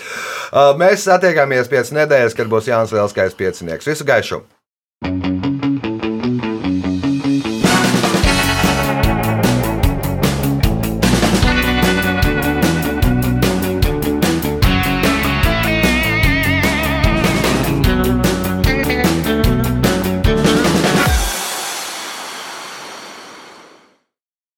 Mēs 0.80 1.04
satiekamies 1.04 1.68
pēc 1.68 1.92
nedēļas, 1.98 2.38
kad 2.38 2.48
būs 2.48 2.70
Jānis 2.72 2.96
Lielskais 2.96 3.36
piecinieks. 3.36 3.90
Visu 3.92 4.08
gaišu! 4.08 4.46